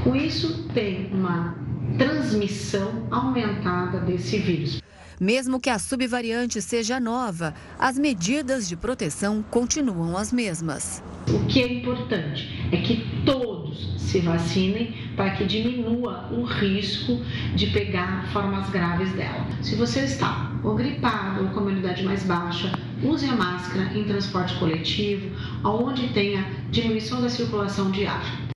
[0.05, 1.57] Com isso, tem uma
[1.99, 4.81] transmissão aumentada desse vírus.
[5.21, 11.03] Mesmo que a subvariante seja nova, as medidas de proteção continuam as mesmas.
[11.29, 17.21] O que é importante é que todos se vacinem para que diminua o risco
[17.57, 19.45] de pegar formas graves dela.
[19.61, 22.71] Se você está ou gripado ou com a imunidade mais baixa,
[23.03, 25.31] use a máscara em transporte coletivo,
[25.65, 28.49] onde tenha diminuição da circulação de ar.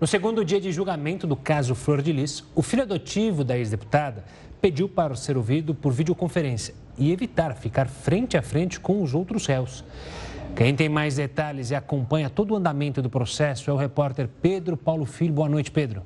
[0.00, 4.24] No segundo dia de julgamento do caso Flor de Lis, o filho adotivo da ex-deputada
[4.64, 9.44] pediu para ser ouvido por videoconferência e evitar ficar frente a frente com os outros
[9.44, 9.84] réus.
[10.56, 14.74] Quem tem mais detalhes e acompanha todo o andamento do processo é o repórter Pedro
[14.74, 15.34] Paulo Filho.
[15.34, 16.02] Boa noite, Pedro.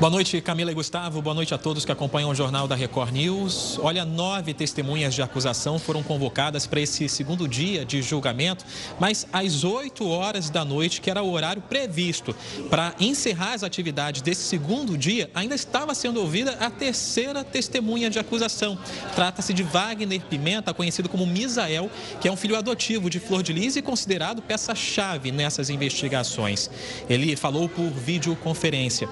[0.00, 1.20] Boa noite, Camila e Gustavo.
[1.20, 3.78] Boa noite a todos que acompanham o Jornal da Record News.
[3.82, 8.64] Olha, nove testemunhas de acusação foram convocadas para esse segundo dia de julgamento,
[8.98, 12.34] mas às 8 horas da noite, que era o horário previsto
[12.70, 18.18] para encerrar as atividades desse segundo dia, ainda estava sendo ouvida a terceira testemunha de
[18.18, 18.78] acusação.
[19.14, 21.90] Trata-se de Wagner Pimenta, conhecido como Misael,
[22.22, 26.70] que é um filho adotivo de Flor de Lis e considerado peça-chave nessas investigações.
[27.06, 29.06] Ele falou por videoconferência.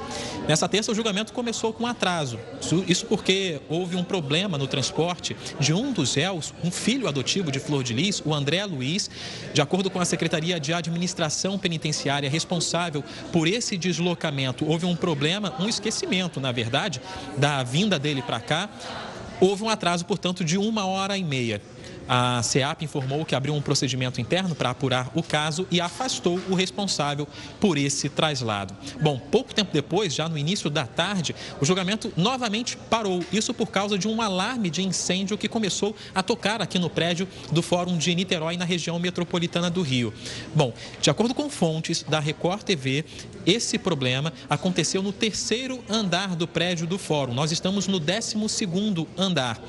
[0.48, 2.38] Nessa terça, o julgamento começou com atraso.
[2.86, 7.58] Isso porque houve um problema no transporte de um dos réus, um filho adotivo de
[7.58, 9.10] Flor de Lis, o André Luiz.
[9.52, 15.52] De acordo com a Secretaria de Administração Penitenciária responsável por esse deslocamento, houve um problema,
[15.58, 17.00] um esquecimento, na verdade,
[17.36, 18.70] da vinda dele para cá.
[19.40, 21.60] Houve um atraso, portanto, de uma hora e meia.
[22.08, 26.54] A SEAP informou que abriu um procedimento interno para apurar o caso e afastou o
[26.54, 27.28] responsável
[27.60, 28.74] por esse traslado.
[29.00, 33.22] Bom, pouco tempo depois, já no início da tarde, o julgamento novamente parou.
[33.30, 37.28] Isso por causa de um alarme de incêndio que começou a tocar aqui no prédio
[37.52, 40.14] do Fórum de Niterói, na região metropolitana do Rio.
[40.54, 43.04] Bom, de acordo com fontes da Record TV,
[43.44, 47.34] esse problema aconteceu no terceiro andar do prédio do Fórum.
[47.34, 49.60] Nós estamos no 12 segundo andar.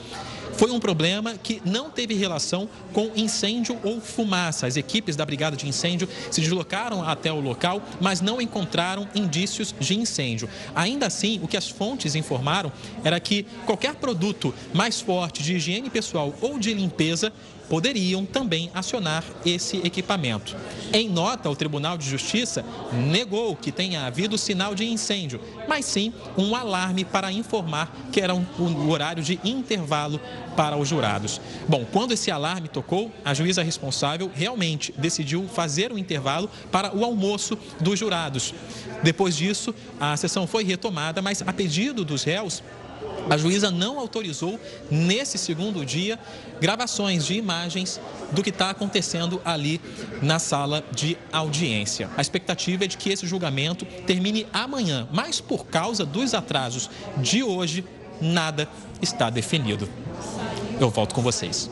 [0.59, 4.67] Foi um problema que não teve relação com incêndio ou fumaça.
[4.67, 9.73] As equipes da Brigada de Incêndio se deslocaram até o local, mas não encontraram indícios
[9.79, 10.49] de incêndio.
[10.75, 12.73] Ainda assim, o que as fontes informaram
[13.05, 17.31] era que qualquer produto mais forte de higiene pessoal ou de limpeza
[17.69, 20.57] poderiam também acionar esse equipamento.
[20.91, 26.11] Em nota, o Tribunal de Justiça negou que tenha havido sinal de incêndio, mas sim
[26.35, 30.19] um alarme para informar que era um, horário de intervalo
[30.55, 31.39] para os jurados.
[31.67, 37.05] Bom, quando esse alarme tocou, a juíza responsável realmente decidiu fazer um intervalo para o
[37.05, 38.53] almoço dos jurados.
[39.03, 42.63] Depois disso, a sessão foi retomada, mas a pedido dos réus,
[43.29, 46.19] a juíza não autorizou, nesse segundo dia,
[46.59, 47.99] gravações de imagens
[48.31, 49.79] do que está acontecendo ali
[50.21, 52.09] na sala de audiência.
[52.17, 57.43] A expectativa é de que esse julgamento termine amanhã, mas por causa dos atrasos de
[57.43, 57.85] hoje,
[58.21, 58.67] nada
[59.01, 59.87] está definido.
[60.79, 61.69] Eu volto com vocês.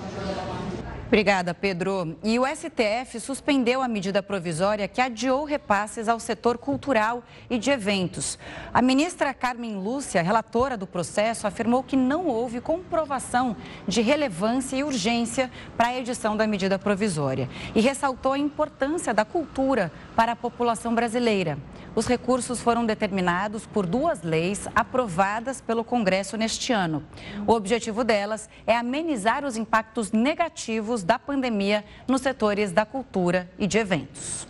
[1.08, 2.18] Obrigada, Pedro.
[2.22, 7.72] E o STF suspendeu a medida provisória que adiou repasses ao setor cultural e de
[7.72, 8.38] eventos.
[8.74, 13.56] A ministra Carmen Lúcia, relatora do processo, afirmou que não houve comprovação
[13.88, 19.24] de relevância e urgência para a edição da medida provisória e ressaltou a importância da
[19.24, 21.58] cultura para a população brasileira.
[21.96, 27.04] Os recursos foram determinados por duas leis aprovadas pelo Congresso neste ano.
[27.48, 33.68] O objetivo delas é amenizar os impactos negativos da pandemia nos setores da cultura e
[33.68, 34.48] de eventos.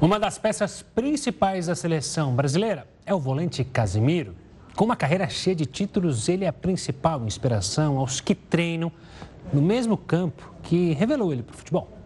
[0.00, 4.34] Uma das peças principais da seleção brasileira é o volante Casimiro.
[4.74, 8.90] Com uma carreira cheia de títulos, ele é a principal inspiração aos que treinam
[9.52, 12.00] no mesmo campo que revelou ele para o futebol.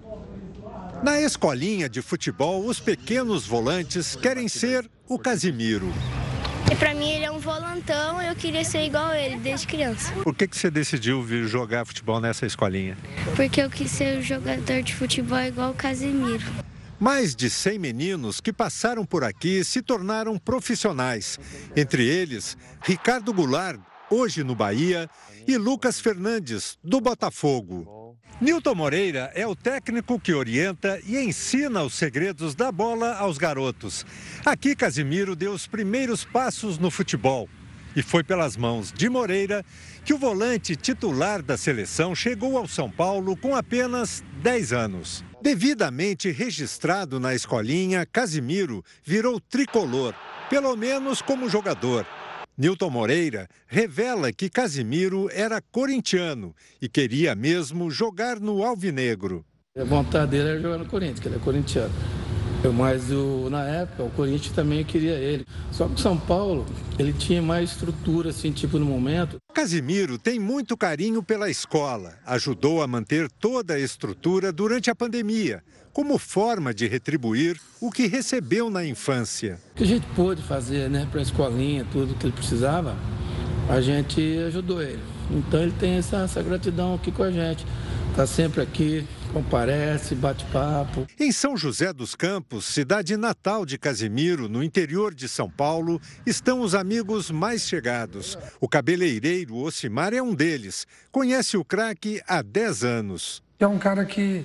[1.02, 5.92] Na escolinha de futebol, os pequenos volantes querem ser o Casimiro.
[6.84, 10.12] Para mim ele é um volantão, eu queria ser igual a ele desde criança.
[10.22, 12.94] Por que, que você decidiu vir jogar futebol nessa escolinha?
[13.34, 16.44] Porque eu quis ser um jogador de futebol igual o Casimiro.
[17.00, 21.40] Mais de 100 meninos que passaram por aqui se tornaram profissionais.
[21.74, 25.08] Entre eles, Ricardo Goulart, hoje no Bahia,
[25.48, 28.03] e Lucas Fernandes, do Botafogo.
[28.44, 34.04] Nilton Moreira é o técnico que orienta e ensina os segredos da bola aos garotos.
[34.44, 37.48] Aqui, Casimiro deu os primeiros passos no futebol.
[37.96, 39.64] E foi pelas mãos de Moreira
[40.04, 45.24] que o volante titular da seleção chegou ao São Paulo com apenas 10 anos.
[45.40, 50.14] Devidamente registrado na escolinha, Casimiro virou tricolor,
[50.50, 52.06] pelo menos como jogador.
[52.56, 59.44] Nilton Moreira revela que Casimiro era corintiano e queria mesmo jogar no Alvinegro.
[59.76, 61.92] A vontade dele era jogar no Corinthians, que ele é corintiano.
[62.72, 65.44] Mas o, na época o Corinthians também queria ele.
[65.72, 66.64] Só que o São Paulo,
[66.96, 69.36] ele tinha mais estrutura, assim, tipo no momento.
[69.52, 72.16] Casimiro tem muito carinho pela escola.
[72.24, 75.62] Ajudou a manter toda a estrutura durante a pandemia,
[75.94, 79.60] como forma de retribuir o que recebeu na infância.
[79.72, 82.96] O que a gente pôde fazer, né, para a escolinha, tudo que ele precisava,
[83.70, 85.00] a gente ajudou ele.
[85.30, 87.64] Então ele tem essa, essa gratidão aqui com a gente.
[88.10, 91.06] Está sempre aqui, comparece, bate papo.
[91.18, 96.60] Em São José dos Campos, cidade natal de Casimiro, no interior de São Paulo, estão
[96.60, 98.36] os amigos mais chegados.
[98.60, 100.86] O cabeleireiro Ocimar é um deles.
[101.12, 103.42] Conhece o craque há 10 anos.
[103.60, 104.44] É um cara que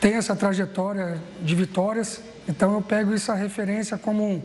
[0.00, 4.42] tem essa trajetória de vitórias, então eu pego essa referência como um,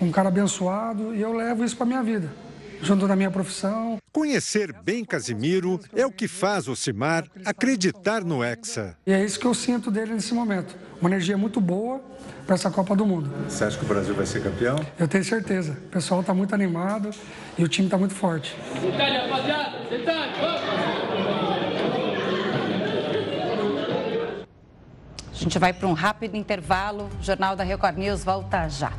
[0.00, 2.46] um cara abençoado e eu levo isso para minha vida
[2.80, 3.98] junto da minha profissão.
[4.12, 8.96] Conhecer bem Casimiro é o que faz o Cimar acreditar no Hexa.
[9.06, 10.76] E é isso que eu sinto dele nesse momento.
[11.00, 12.00] Uma energia muito boa
[12.46, 13.30] para essa Copa do Mundo.
[13.48, 14.76] Você acha que o Brasil vai ser campeão?
[14.98, 15.72] Eu tenho certeza.
[15.72, 17.10] O pessoal está muito animado
[17.58, 18.56] e o time está muito forte.
[19.28, 20.65] rapaziada!
[25.36, 27.10] A gente vai para um rápido intervalo.
[27.20, 28.90] O Jornal da Record News volta já.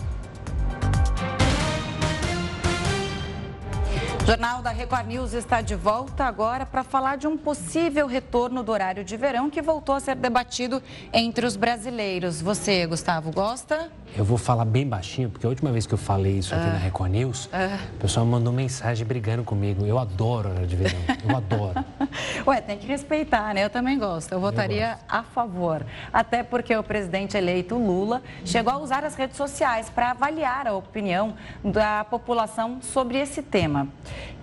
[4.23, 8.71] Jornal da Record News está de volta agora para falar de um possível retorno do
[8.71, 12.39] horário de verão que voltou a ser debatido entre os brasileiros.
[12.39, 13.91] Você, Gustavo, gosta?
[14.15, 16.73] Eu vou falar bem baixinho, porque a última vez que eu falei isso aqui ah.
[16.73, 17.77] na Record News, ah.
[17.95, 19.85] o pessoal mandou mensagem brigando comigo.
[19.85, 21.85] Eu adoro horário de verão, eu adoro.
[22.47, 23.65] Ué, tem que respeitar, né?
[23.65, 24.31] Eu também gosto.
[24.31, 25.85] Eu votaria eu a favor.
[26.11, 30.73] Até porque o presidente eleito Lula chegou a usar as redes sociais para avaliar a
[30.73, 33.87] opinião da população sobre esse tema.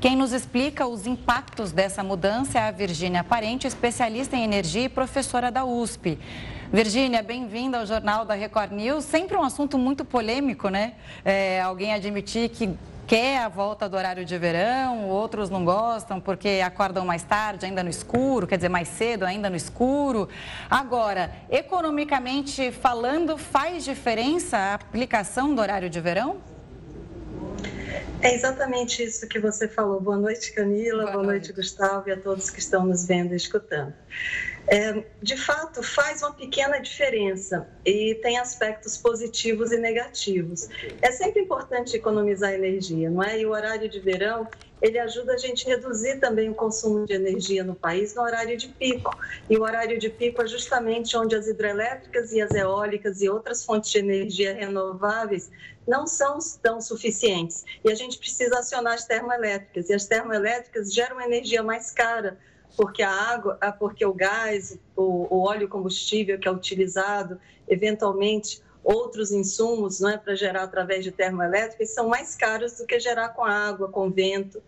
[0.00, 4.88] Quem nos explica os impactos dessa mudança é a Virgínia Parente, especialista em energia e
[4.88, 6.18] professora da USP.
[6.74, 9.04] Virgínia, bem-vinda ao Jornal da Record News.
[9.04, 10.94] Sempre um assunto muito polêmico, né?
[11.24, 12.68] É, alguém admitir que
[13.06, 17.80] quer a volta do horário de verão, outros não gostam porque acordam mais tarde, ainda
[17.80, 20.28] no escuro, quer dizer, mais cedo, ainda no escuro.
[20.68, 26.38] Agora, economicamente falando, faz diferença a aplicação do horário de verão?
[28.24, 30.00] É exatamente isso que você falou.
[30.00, 31.02] Boa noite, Camila.
[31.02, 31.48] Boa, Boa noite.
[31.48, 33.92] noite, Gustavo, e a todos que estão nos vendo e escutando.
[34.66, 40.70] É, de fato, faz uma pequena diferença e tem aspectos positivos e negativos.
[41.02, 43.38] É sempre importante economizar energia, não é?
[43.38, 44.48] E o horário de verão
[44.82, 48.56] ele ajuda a gente a reduzir também o consumo de energia no país no horário
[48.56, 49.16] de pico.
[49.48, 53.64] E o horário de pico é justamente onde as hidrelétricas e as eólicas e outras
[53.64, 55.50] fontes de energia renováveis
[55.86, 57.64] não são tão suficientes.
[57.84, 59.88] E a gente precisa acionar as termoelétricas.
[59.88, 62.38] E as termoelétricas geram energia mais cara,
[62.76, 69.32] porque a água, porque o gás, o, o óleo combustível que é utilizado, eventualmente outros
[69.32, 73.42] insumos não é, para gerar através de termoelétricas são mais caros do que gerar com
[73.42, 74.62] água, com vento.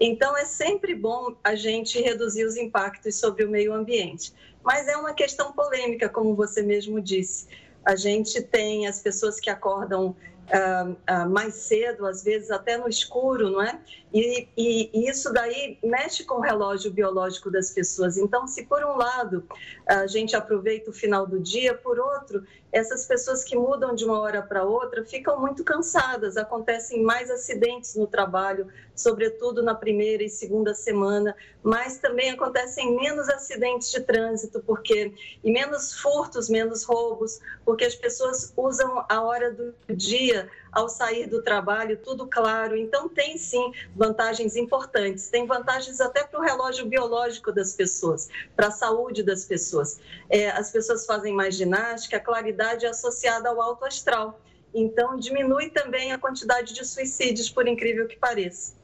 [0.00, 4.32] Então, é sempre bom a gente reduzir os impactos sobre o meio ambiente.
[4.64, 7.46] Mas é uma questão polêmica, como você mesmo disse.
[7.84, 10.16] A gente tem as pessoas que acordam
[10.48, 13.78] Uh, uh, mais cedo, às vezes até no escuro, não é?
[14.14, 18.16] E, e, e, isso daí mexe com o relógio biológico das pessoas.
[18.16, 19.46] Então, se por um lado
[19.86, 24.20] a gente aproveita o final do dia, por outro, essas pessoas que mudam de uma
[24.20, 30.28] hora para outra ficam muito cansadas, acontecem mais acidentes no trabalho, sobretudo na primeira e
[30.28, 37.40] segunda semana, mas também acontecem menos acidentes de trânsito, porque e menos furtos, menos roubos,
[37.64, 42.76] porque as pessoas usam a hora do dia ao sair do trabalho, tudo claro.
[42.76, 45.28] Então, tem sim vantagens importantes.
[45.28, 50.00] Tem vantagens até para o relógio biológico das pessoas, para a saúde das pessoas.
[50.30, 54.40] É, as pessoas fazem mais ginástica, a claridade é associada ao alto astral.
[54.74, 58.77] Então, diminui também a quantidade de suicídios, por incrível que pareça.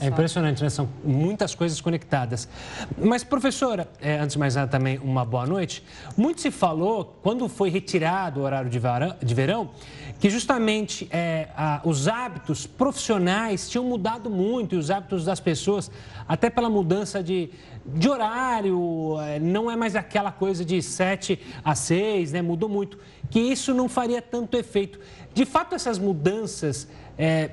[0.00, 0.70] É impressionante, né?
[0.70, 2.48] São muitas coisas conectadas.
[2.96, 5.84] Mas, professora, é, antes de mais nada, também uma boa noite.
[6.16, 9.70] Muito se falou, quando foi retirado o horário de verão, de verão
[10.18, 15.90] que justamente é, a, os hábitos profissionais tinham mudado muito e os hábitos das pessoas,
[16.26, 17.50] até pela mudança de,
[17.86, 22.42] de horário, é, não é mais aquela coisa de 7 a 6, né?
[22.42, 22.98] Mudou muito.
[23.30, 24.98] Que isso não faria tanto efeito.
[25.32, 26.88] De fato, essas mudanças.
[27.16, 27.50] É,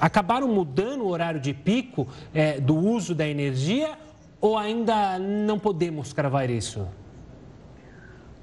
[0.00, 3.96] acabaram mudando o horário de pico é, do uso da energia
[4.40, 6.88] ou ainda não podemos cravar isso?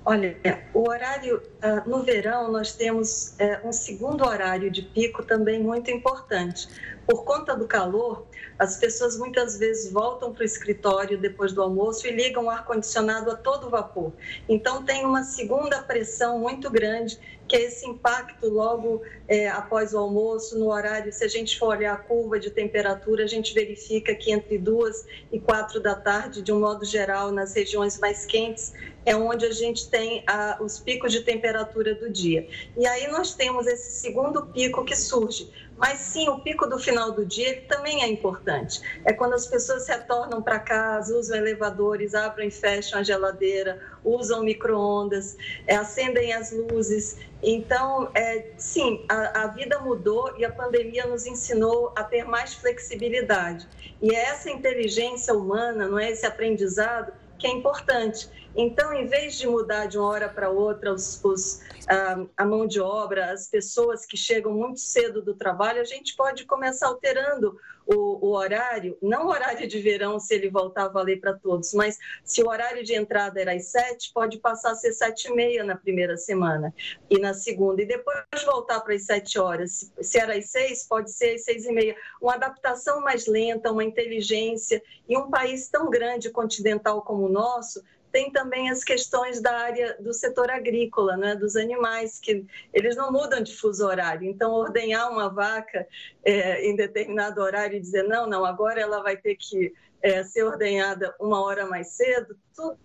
[0.09, 0.37] Olha,
[0.73, 5.91] o horário uh, no verão nós temos uh, um segundo horário de pico também muito
[5.91, 6.69] importante.
[7.05, 8.25] Por conta do calor,
[8.57, 13.29] as pessoas muitas vezes voltam para o escritório depois do almoço e ligam o ar-condicionado
[13.31, 14.13] a todo vapor.
[14.47, 20.57] Então tem uma segunda pressão muito grande que esse impacto logo é, após o almoço,
[20.59, 24.31] no horário, se a gente for olhar a curva de temperatura, a gente verifica que
[24.31, 28.73] entre duas e quatro da tarde, de um modo geral, nas regiões mais quentes,
[29.05, 32.47] é onde a gente tem a, os picos de temperatura do dia.
[32.75, 35.49] E aí nós temos esse segundo pico que surge.
[35.78, 38.82] Mas sim, o pico do final do dia também é importante.
[39.05, 44.43] É quando as pessoas retornam para casa, usam elevadores, abrem e fecham a geladeira, usam
[44.43, 47.17] micro-ondas, é, acendem as luzes.
[47.43, 52.55] Então, é, sim, a, a vida mudou e a pandemia nos ensinou a ter mais
[52.55, 53.67] flexibilidade.
[54.01, 58.28] E é essa inteligência humana, não é esse aprendizado que é importante.
[58.55, 62.65] Então, em vez de mudar de uma hora para outra os, os, a, a, mão
[62.65, 67.57] de obra, as pessoas que chegam muito cedo do trabalho, a gente pode começar alterando
[67.87, 71.73] o, o horário, não o horário de verão, se ele voltar a valer para todos,
[71.73, 75.33] mas se o horário de entrada era às sete, pode passar a ser sete e
[75.33, 76.73] meia na primeira semana
[77.09, 79.91] e na segunda, e depois voltar para as sete horas.
[80.01, 81.95] Se era às seis, pode ser às seis e meia.
[82.21, 87.81] Uma adaptação mais lenta, uma inteligência, e um país tão grande, continental como o nosso,
[88.11, 93.11] tem também as questões da área do setor agrícola, né, dos animais, que eles não
[93.11, 94.27] mudam de fuso horário.
[94.27, 95.87] Então, ordenhar uma vaca
[96.23, 100.43] é, em determinado horário e dizer, não, não, agora ela vai ter que é, ser
[100.43, 102.75] ordenhada uma hora mais cedo, tudo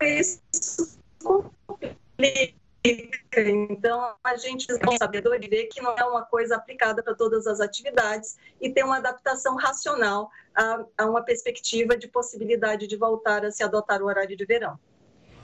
[0.00, 2.65] isso complica
[3.36, 7.60] então, a gente tem sabedoria ver que não é uma coisa aplicada para todas as
[7.60, 13.50] atividades e tem uma adaptação racional a, a uma perspectiva de possibilidade de voltar a
[13.50, 14.78] se adotar o horário de verão.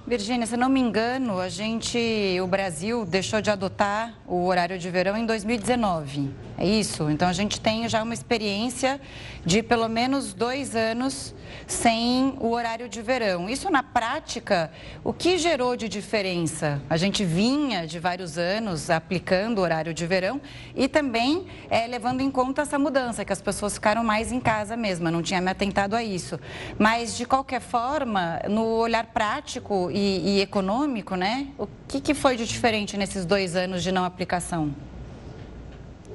[0.04, 4.90] Virgínia, se não me engano, a gente, o Brasil deixou de adotar o horário de
[4.90, 6.28] verão em 2019.
[6.58, 7.08] É isso?
[7.08, 9.00] Então a gente tem já uma experiência
[9.44, 11.34] de pelo menos dois anos
[11.66, 13.48] sem o horário de verão.
[13.48, 14.70] Isso na prática,
[15.04, 16.80] o que gerou de diferença?
[16.88, 20.40] A gente vinha de vários anos aplicando o horário de verão
[20.74, 24.76] e também é, levando em conta essa mudança, que as pessoas ficaram mais em casa
[24.76, 26.38] mesmo, eu não tinha me atentado a isso.
[26.78, 32.36] Mas, de qualquer forma, no olhar prático e, e econômico, né, o que, que foi
[32.36, 34.74] de diferente nesses dois anos de não aplicação?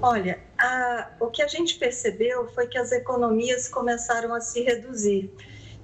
[0.01, 5.32] Olha, a, o que a gente percebeu foi que as economias começaram a se reduzir.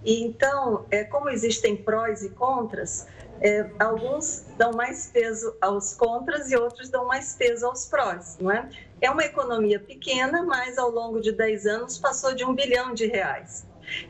[0.04, 3.08] E então, é, como existem prós e contras,
[3.42, 8.52] é, alguns dão mais peso aos contras e outros dão mais peso aos prós, não
[8.52, 8.70] é?
[9.02, 13.08] É uma economia pequena, mas ao longo de 10 anos passou de um bilhão de
[13.08, 13.66] reais.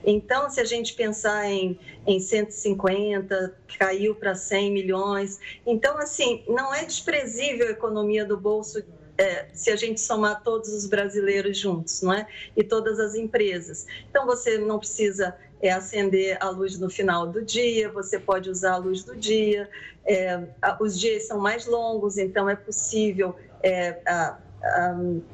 [0.06, 5.40] Então, se a gente pensar em, em 150, caiu para 100 milhões.
[5.66, 8.84] Então, assim, não é desprezível a economia do bolso
[9.18, 12.28] é, se a gente somar todos os brasileiros juntos, não é?
[12.56, 13.86] E todas as empresas.
[14.10, 18.74] Então você não precisa é, acender a luz no final do dia, você pode usar
[18.74, 19.70] a luz do dia.
[20.06, 20.40] É,
[20.80, 24.40] os dias são mais longos, então é possível é, a,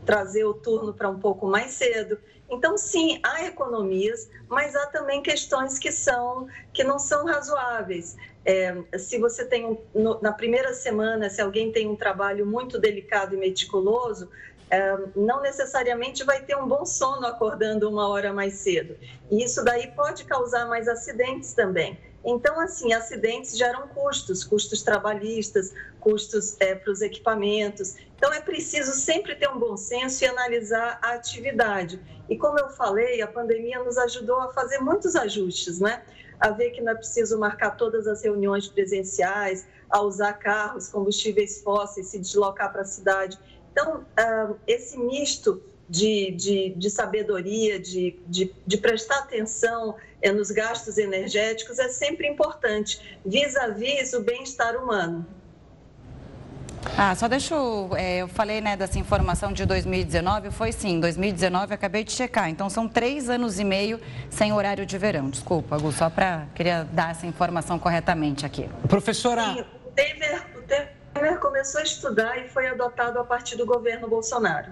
[0.06, 2.18] trazer o turno para um pouco mais cedo.
[2.50, 8.18] Então, sim, há economias, mas há também questões que são que não são razoáveis.
[8.44, 12.80] É, se você tem um, no, na primeira semana, se alguém tem um trabalho muito
[12.80, 14.30] delicado e meticuloso,
[14.70, 18.98] é, não necessariamente vai ter um bom sono acordando uma hora mais cedo.
[19.30, 22.00] E isso daí pode causar mais acidentes também.
[22.24, 27.96] Então, assim, acidentes geram custos, custos trabalhistas, custos é, para os equipamentos.
[28.16, 32.00] Então, é preciso sempre ter um bom senso e analisar a atividade.
[32.30, 36.04] E como eu falei, a pandemia nos ajudou a fazer muitos ajustes, né?
[36.40, 41.62] A ver que não é preciso marcar todas as reuniões presenciais, a usar carros, combustíveis
[41.62, 43.40] fósseis, se deslocar para a cidade.
[43.72, 50.52] Então, ah, esse misto de, de, de sabedoria, de, de, de, prestar atenção é, nos
[50.52, 55.26] gastos energéticos é sempre importante, vis-à-vis -vis o bem-estar humano.
[56.98, 57.90] Ah, só deixa eu.
[57.96, 62.50] É, eu falei né, dessa informação de 2019, foi sim, 2019, acabei de checar.
[62.50, 65.30] Então são três anos e meio sem horário de verão.
[65.30, 66.48] Desculpa, Gu, só para.
[66.56, 68.70] Queria dar essa informação corretamente aqui.
[68.88, 69.44] Professora.
[69.44, 74.08] Sim, o Temer, o Temer começou a estudar e foi adotado a partir do governo
[74.08, 74.72] Bolsonaro.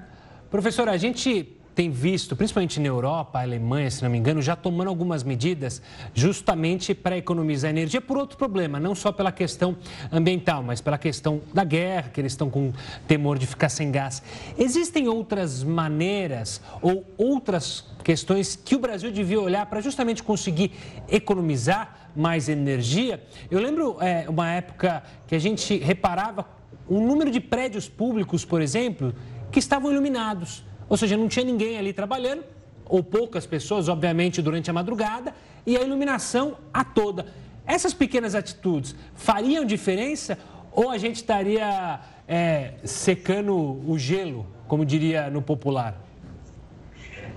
[0.50, 4.88] Professora, a gente tem visto, principalmente na Europa, Alemanha, se não me engano, já tomando
[4.88, 5.82] algumas medidas
[6.14, 9.78] justamente para economizar energia por outro problema, não só pela questão
[10.12, 12.72] ambiental, mas pela questão da guerra, que eles estão com
[13.06, 14.24] temor de ficar sem gás.
[14.58, 20.72] Existem outras maneiras ou outras questões que o Brasil devia olhar para justamente conseguir
[21.10, 23.22] economizar mais energia?
[23.52, 28.62] Eu lembro é, uma época que a gente reparava o número de prédios públicos, por
[28.62, 29.14] exemplo,
[29.52, 30.64] que estavam iluminados.
[30.90, 32.44] Ou seja, não tinha ninguém ali trabalhando,
[32.86, 35.34] ou poucas pessoas, obviamente, durante a madrugada,
[35.66, 37.26] e a iluminação a toda.
[37.66, 40.38] Essas pequenas atitudes fariam diferença
[40.72, 46.02] ou a gente estaria é, secando o gelo, como diria no popular?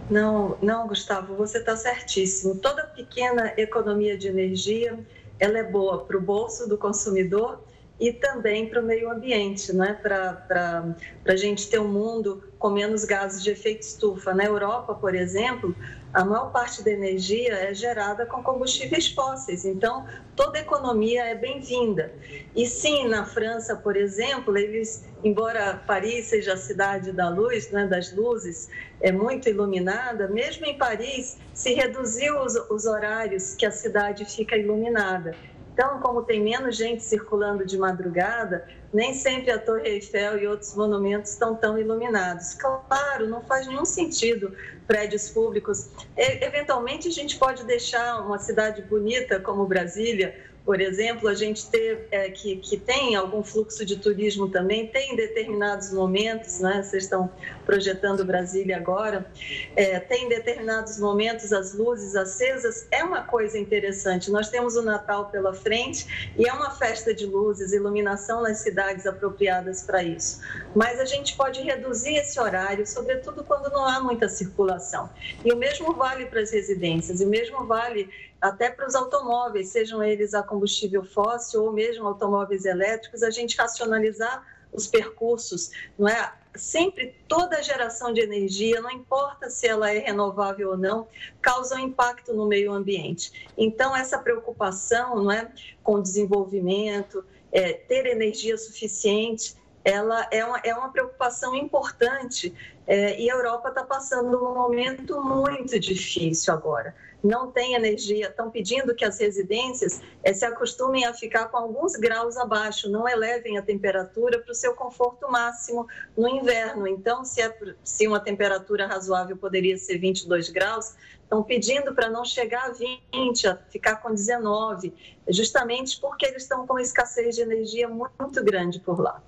[0.09, 2.57] Não, não, Gustavo, você está certíssimo.
[2.57, 4.99] Toda pequena economia de energia,
[5.39, 7.65] ela é boa para o bolso do consumidor
[8.01, 9.93] e também para o meio ambiente, né?
[10.03, 10.97] para
[11.27, 14.33] a gente ter um mundo com menos gases de efeito estufa.
[14.33, 15.77] Na Europa, por exemplo,
[16.13, 22.13] a maior parte da energia é gerada com combustíveis fósseis, então toda economia é bem-vinda.
[22.57, 27.87] E sim, na França, por exemplo, eles, embora Paris seja a cidade da luz, né,
[27.87, 28.71] das luzes,
[29.01, 34.57] é muito iluminada, mesmo em Paris se reduziu os, os horários que a cidade fica
[34.57, 35.35] iluminada.
[35.81, 40.77] Então, como tem menos gente circulando de madrugada, nem sempre a Torre Eiffel e outros
[40.77, 42.53] monumentos estão tão iluminados.
[42.53, 44.55] Claro, não faz nenhum sentido
[44.87, 45.89] prédios públicos.
[46.19, 52.07] eventualmente, a gente pode deixar uma cidade bonita como Brasília por exemplo, a gente ter,
[52.11, 56.83] é, que, que tem algum fluxo de turismo também, tem determinados momentos, né?
[56.83, 57.31] vocês estão
[57.65, 59.27] projetando Brasília agora,
[59.75, 64.31] é, tem determinados momentos as luzes acesas, é uma coisa interessante.
[64.31, 69.07] Nós temos o Natal pela frente e é uma festa de luzes, iluminação nas cidades
[69.07, 70.41] apropriadas para isso.
[70.75, 75.09] Mas a gente pode reduzir esse horário, sobretudo quando não há muita circulação.
[75.45, 78.09] E o mesmo vale para as residências, e o mesmo vale
[78.41, 83.57] até para os automóveis, sejam eles a combustível fóssil ou mesmo automóveis elétricos, a gente
[83.57, 86.33] racionalizar os percursos, não é?
[86.55, 91.07] Sempre toda geração de energia, não importa se ela é renovável ou não,
[91.41, 93.49] causa um impacto no meio ambiente.
[93.57, 95.51] Então essa preocupação, não é,
[95.83, 102.55] com o desenvolvimento, é, ter energia suficiente, ela é uma, é uma preocupação importante
[102.87, 108.51] é, e a Europa está passando um momento muito difícil agora não tem energia, estão
[108.51, 113.59] pedindo que as residências é, se acostumem a ficar com alguns graus abaixo, não elevem
[113.59, 116.87] a temperatura para o seu conforto máximo no inverno.
[116.87, 117.55] Então, se, é,
[117.85, 123.49] se uma temperatura razoável poderia ser 22 graus, estão pedindo para não chegar a 20,
[123.49, 124.93] a ficar com 19,
[125.29, 129.23] justamente porque eles estão com uma escassez de energia muito grande por lá.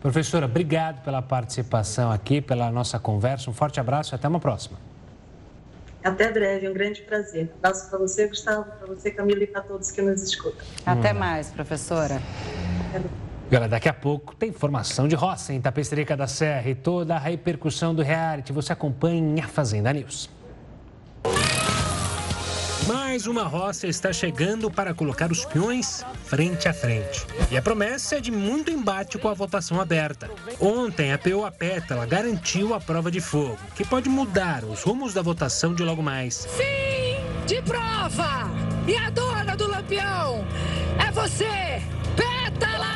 [0.00, 3.50] Professora, obrigado pela participação aqui, pela nossa conversa.
[3.50, 4.93] Um forte abraço e até uma próxima.
[6.04, 7.50] Até breve, um grande prazer.
[7.50, 10.64] Um abraço para você, Gustavo, para você, Camila, e para todos que nos escutam.
[10.84, 11.18] Até hum.
[11.18, 12.20] mais, professora.
[13.50, 17.18] Galera, daqui a pouco tem informação de roça em Tapesterica da Serra e toda a
[17.18, 18.52] repercussão do reality.
[18.52, 20.28] Você acompanha em A Fazenda News.
[22.86, 27.26] Mais uma roça está chegando para colocar os peões frente a frente.
[27.50, 30.30] E a promessa é de muito embate com a votação aberta.
[30.60, 35.22] Ontem, a PO Pétala garantiu a prova de fogo, que pode mudar os rumos da
[35.22, 36.46] votação de logo mais.
[36.56, 38.50] Sim, de prova!
[38.86, 40.44] E a dona do lampião
[40.98, 41.80] é você,
[42.14, 42.93] Pétala!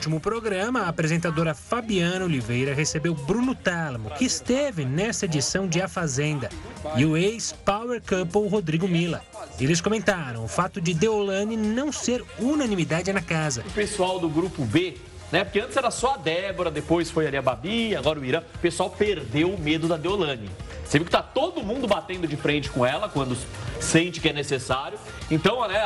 [0.00, 5.86] Último programa, a apresentadora Fabiana Oliveira recebeu Bruno Tálamo, que esteve nessa edição de A
[5.86, 6.48] Fazenda,
[6.96, 9.20] e o ex-Power Couple Rodrigo Mila.
[9.60, 13.60] Eles comentaram o fato de Deolane não ser unanimidade na casa.
[13.60, 14.96] O pessoal do grupo B
[15.30, 15.44] né?
[15.44, 18.40] Porque antes era só a Débora, depois foi ali a Babi, agora o Irã.
[18.40, 20.50] O pessoal perdeu o medo da Deolane.
[20.84, 23.36] Você viu que tá todo mundo batendo de frente com ela quando
[23.78, 24.98] sente que é necessário.
[25.30, 25.78] Então, né,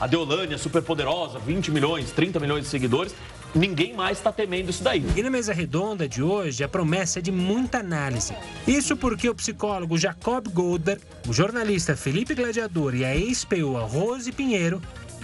[0.00, 3.12] a Deolane é super poderosa, 20 milhões, 30 milhões de seguidores.
[3.54, 5.04] Ninguém mais está temendo isso daí.
[5.14, 8.34] E na mesa redonda de hoje, a promessa é de muita análise.
[8.66, 14.80] Isso porque o psicólogo Jacob Goldberg, o jornalista Felipe Gladiador e a ex-POA Rose Pinheiro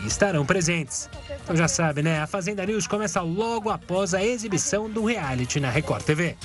[0.07, 1.09] estarão presentes.
[1.43, 2.20] Então já sabe, né?
[2.20, 6.37] A Fazenda News começa logo após a exibição do reality na Record TV.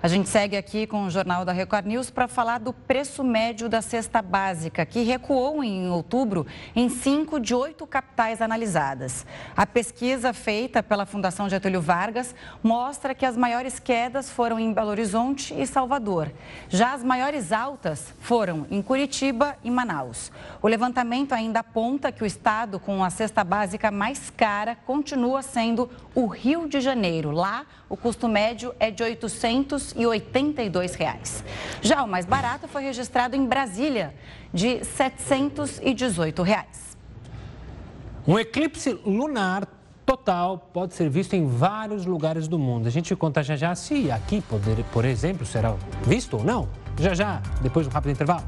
[0.00, 3.68] A gente segue aqui com o Jornal da Record News para falar do preço médio
[3.68, 6.46] da cesta básica, que recuou em outubro
[6.76, 9.26] em cinco de oito capitais analisadas.
[9.56, 12.32] A pesquisa feita pela Fundação Getúlio Vargas
[12.62, 16.30] mostra que as maiores quedas foram em Belo Horizonte e Salvador.
[16.68, 20.30] Já as maiores altas foram em Curitiba e Manaus.
[20.62, 25.90] O levantamento ainda aponta que o estado com a cesta básica mais cara continua sendo
[26.14, 27.32] o Rio de Janeiro.
[27.32, 31.44] Lá, o custo médio é de 800 682 reais.
[31.82, 34.14] Já o mais barato foi registrado em Brasília,
[34.52, 36.96] de 718 reais.
[38.26, 39.66] Um eclipse lunar
[40.04, 42.86] total pode ser visto em vários lugares do mundo.
[42.86, 46.68] A gente conta já já se aqui, poder, por exemplo, será visto ou não.
[46.98, 48.44] Já já, depois de um rápido intervalo.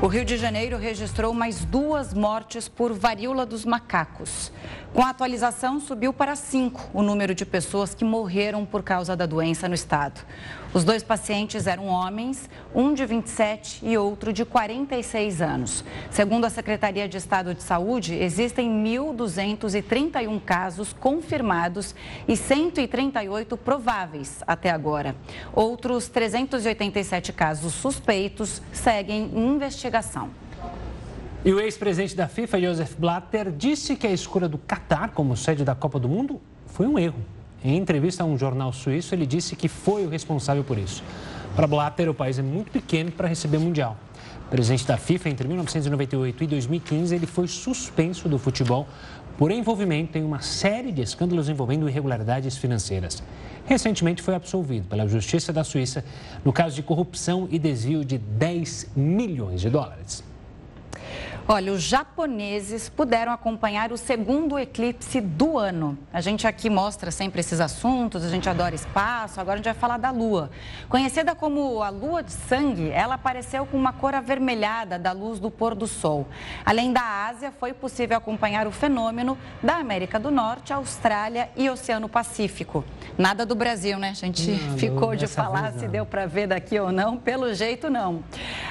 [0.00, 4.52] O Rio de Janeiro registrou mais duas mortes por varíola dos macacos.
[4.94, 9.26] Com a atualização, subiu para cinco o número de pessoas que morreram por causa da
[9.26, 10.20] doença no estado.
[10.72, 15.82] Os dois pacientes eram homens, um de 27 e outro de 46 anos.
[16.10, 21.94] Segundo a Secretaria de Estado de Saúde, existem 1.231 casos confirmados
[22.26, 25.16] e 138 prováveis até agora.
[25.54, 30.28] Outros 387 casos suspeitos seguem em investigação.
[31.44, 35.64] E o ex-presidente da FIFA, Joseph Blatter, disse que a escolha do Catar como sede
[35.64, 37.37] da Copa do Mundo foi um erro.
[37.64, 41.02] Em entrevista a um jornal suíço, ele disse que foi o responsável por isso.
[41.56, 43.96] Para Blatter, o país é muito pequeno para receber o Mundial.
[44.48, 48.86] Presidente da FIFA, entre 1998 e 2015, ele foi suspenso do futebol
[49.36, 53.22] por envolvimento em uma série de escândalos envolvendo irregularidades financeiras.
[53.66, 56.04] Recentemente foi absolvido pela Justiça da Suíça
[56.44, 60.24] no caso de corrupção e desvio de 10 milhões de dólares.
[61.50, 65.96] Olha, os japoneses puderam acompanhar o segundo eclipse do ano.
[66.12, 69.72] A gente aqui mostra sempre esses assuntos, a gente adora espaço, agora a gente vai
[69.72, 70.50] falar da Lua.
[70.90, 75.50] Conhecida como a Lua de Sangue, ela apareceu com uma cor avermelhada da luz do
[75.50, 76.28] pôr do sol.
[76.66, 82.10] Além da Ásia, foi possível acompanhar o fenômeno da América do Norte, Austrália e Oceano
[82.10, 82.84] Pacífico.
[83.16, 84.10] Nada do Brasil, né?
[84.10, 87.88] A gente não, ficou de falar se deu para ver daqui ou não, pelo jeito
[87.88, 88.22] não.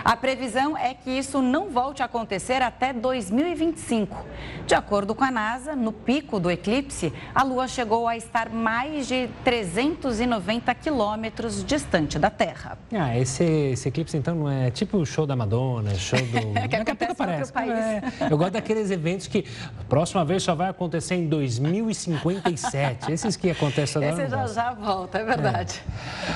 [0.05, 4.26] A previsão é que isso não volte a acontecer até 2025.
[4.65, 9.07] De acordo com a NASA, no pico do eclipse, a Lua chegou a estar mais
[9.07, 12.78] de 390 quilômetros distante da Terra.
[12.93, 16.38] Ah, esse, esse eclipse então não é tipo o show da Madonna, show do.
[16.59, 17.53] é que Daqui a pouco aparece.
[17.57, 19.45] É, eu gosto daqueles eventos que
[19.80, 23.11] a próxima vez só vai acontecer em 2057.
[23.11, 24.24] Esses que acontecem agora.
[24.24, 25.82] Esse já já volta, é verdade.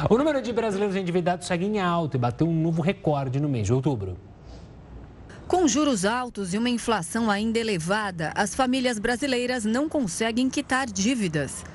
[0.03, 0.13] É.
[0.13, 3.67] O número de brasileiros endividados segue em alta e bateu um novo recorde no mês
[3.67, 4.30] de outubro.
[5.51, 11.65] Com juros altos e uma inflação ainda elevada, as famílias brasileiras não conseguem quitar dívidas.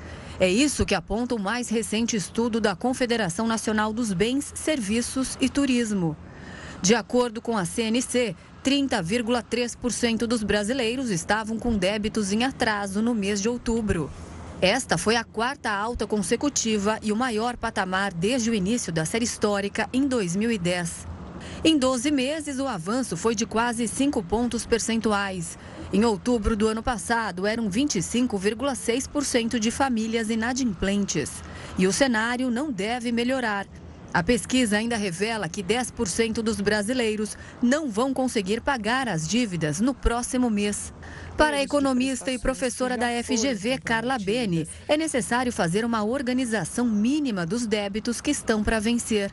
[0.41, 5.51] É isso que aponta o mais recente estudo da Confederação Nacional dos Bens, Serviços e
[5.51, 6.16] Turismo.
[6.81, 13.43] De acordo com a CNC, 30,3% dos brasileiros estavam com débitos em atraso no mês
[13.43, 14.11] de outubro.
[14.59, 19.27] Esta foi a quarta alta consecutiva e o maior patamar desde o início da série
[19.27, 21.15] histórica em 2010.
[21.64, 25.59] Em 12 meses, o avanço foi de quase 5 pontos percentuais.
[25.92, 31.42] Em outubro do ano passado, eram 25,6% de famílias inadimplentes.
[31.78, 33.66] E o cenário não deve melhorar.
[34.16, 39.92] A pesquisa ainda revela que 10% dos brasileiros não vão conseguir pagar as dívidas no
[39.92, 40.92] próximo mês.
[41.36, 47.44] Para a economista e professora da FGV, Carla Bene, é necessário fazer uma organização mínima
[47.44, 49.30] dos débitos que estão para vencer.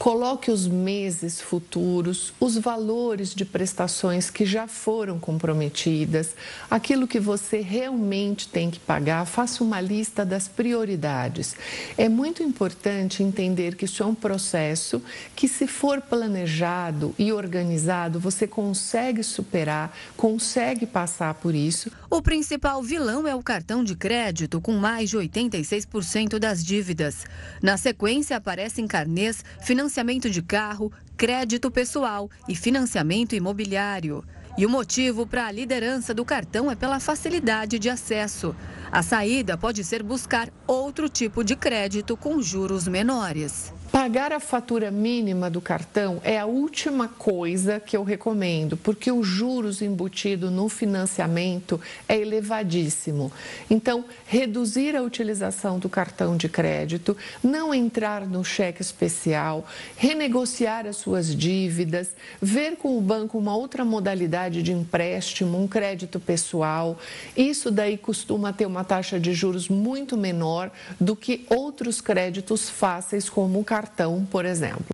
[0.00, 6.34] Coloque os meses futuros, os valores de prestações que já foram comprometidas,
[6.70, 11.54] aquilo que você realmente tem que pagar, faça uma lista das prioridades.
[11.98, 15.02] É muito importante entender que isso é um processo
[15.36, 21.92] que, se for planejado e organizado, você consegue superar, consegue passar por isso.
[22.08, 27.26] O principal vilão é o cartão de crédito, com mais de 86% das dívidas.
[27.60, 34.24] Na sequência, aparecem carnês, financiamentos financiamento de carro, crédito pessoal e financiamento imobiliário.
[34.56, 38.54] E o motivo para a liderança do cartão é pela facilidade de acesso.
[38.92, 43.72] A saída pode ser buscar outro tipo de crédito com juros menores.
[43.92, 49.26] Pagar a fatura mínima do cartão é a última coisa que eu recomendo, porque os
[49.26, 53.32] juros embutido no financiamento é elevadíssimo.
[53.68, 59.66] Então, reduzir a utilização do cartão de crédito, não entrar no cheque especial,
[59.96, 62.10] renegociar as suas dívidas,
[62.40, 66.96] ver com o banco uma outra modalidade de empréstimo, um crédito pessoal.
[67.36, 70.70] Isso daí costuma ter uma taxa de juros muito menor
[71.00, 74.84] do que outros créditos fáceis como o cartão cartão, por exemplo.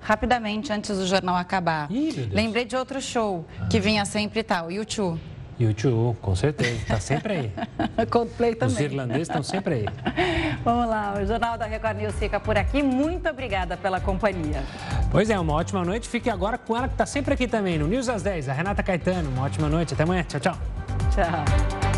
[0.00, 5.20] Rapidamente, antes do jornal acabar, Ih, lembrei de outro show que vinha sempre tal, YouTube.
[5.60, 7.52] YouTube, com certeza, está sempre aí.
[8.10, 8.74] Coldplay também.
[8.74, 9.86] Os irlandeses estão sempre aí.
[10.64, 12.82] Vamos lá, o Jornal da Record News fica por aqui.
[12.82, 14.64] Muito obrigada pela companhia.
[15.10, 16.08] Pois é, uma ótima noite.
[16.08, 18.82] Fique agora com ela que está sempre aqui também, no News às 10, a Renata
[18.82, 19.30] Caetano.
[19.30, 20.24] Uma ótima noite, até amanhã.
[20.24, 20.58] Tchau, tchau.
[21.14, 21.91] Tchau.